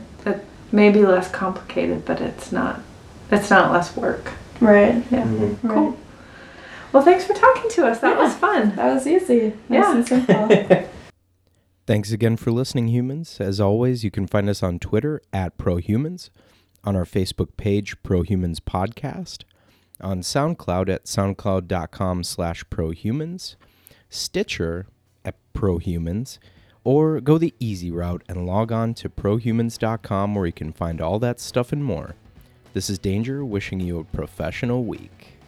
Maybe 0.72 1.04
less 1.04 1.28
complicated, 1.30 2.04
but 2.04 2.20
it's 2.20 2.52
not 2.52 2.80
it's 3.32 3.50
not 3.50 3.72
less 3.72 3.96
work. 3.96 4.32
Right. 4.60 5.02
Yeah. 5.10 5.24
Mhm. 5.24 5.62
Right. 5.62 5.72
Cool. 5.74 5.96
Well, 6.92 7.02
thanks 7.04 7.24
for 7.24 7.34
talking 7.34 7.70
to 7.70 7.86
us. 7.86 8.00
That 8.00 8.16
was 8.16 8.34
fun. 8.34 8.74
That 8.76 8.92
was 8.94 9.06
easy. 9.06 9.52
Nice 9.68 9.82
Yeah. 9.84 9.94
and 9.96 10.06
simple. 10.06 10.48
Thanks 11.86 12.12
again 12.12 12.36
for 12.36 12.52
listening, 12.52 12.88
humans. 12.88 13.38
As 13.40 13.58
always, 13.60 14.04
you 14.04 14.10
can 14.12 14.26
find 14.28 14.48
us 14.48 14.62
on 14.62 14.78
Twitter 14.78 15.20
at 15.32 15.58
ProHumans, 15.58 16.30
on 16.84 16.94
our 16.94 17.04
Facebook 17.04 17.56
page, 17.56 18.00
ProHumans 18.04 18.58
Podcast, 18.60 19.42
on 20.00 20.20
SoundCloud 20.20 20.88
at 20.88 21.04
soundcloud.com 21.06 22.22
slash 22.22 22.64
ProHumans, 22.66 23.56
Stitcher 24.08 24.86
at 25.24 25.34
ProHumans, 25.52 26.38
or 26.84 27.20
go 27.20 27.38
the 27.38 27.54
easy 27.58 27.90
route 27.90 28.22
and 28.28 28.46
log 28.46 28.72
on 28.72 28.94
to 28.94 29.08
ProHumans.com 29.08 30.34
where 30.34 30.46
you 30.46 30.52
can 30.52 30.72
find 30.72 31.00
all 31.00 31.18
that 31.18 31.40
stuff 31.40 31.72
and 31.72 31.84
more. 31.84 32.14
This 32.72 32.88
is 32.88 32.98
Danger, 32.98 33.44
wishing 33.44 33.80
you 33.80 33.98
a 33.98 34.04
professional 34.04 34.84
week. 34.84 35.39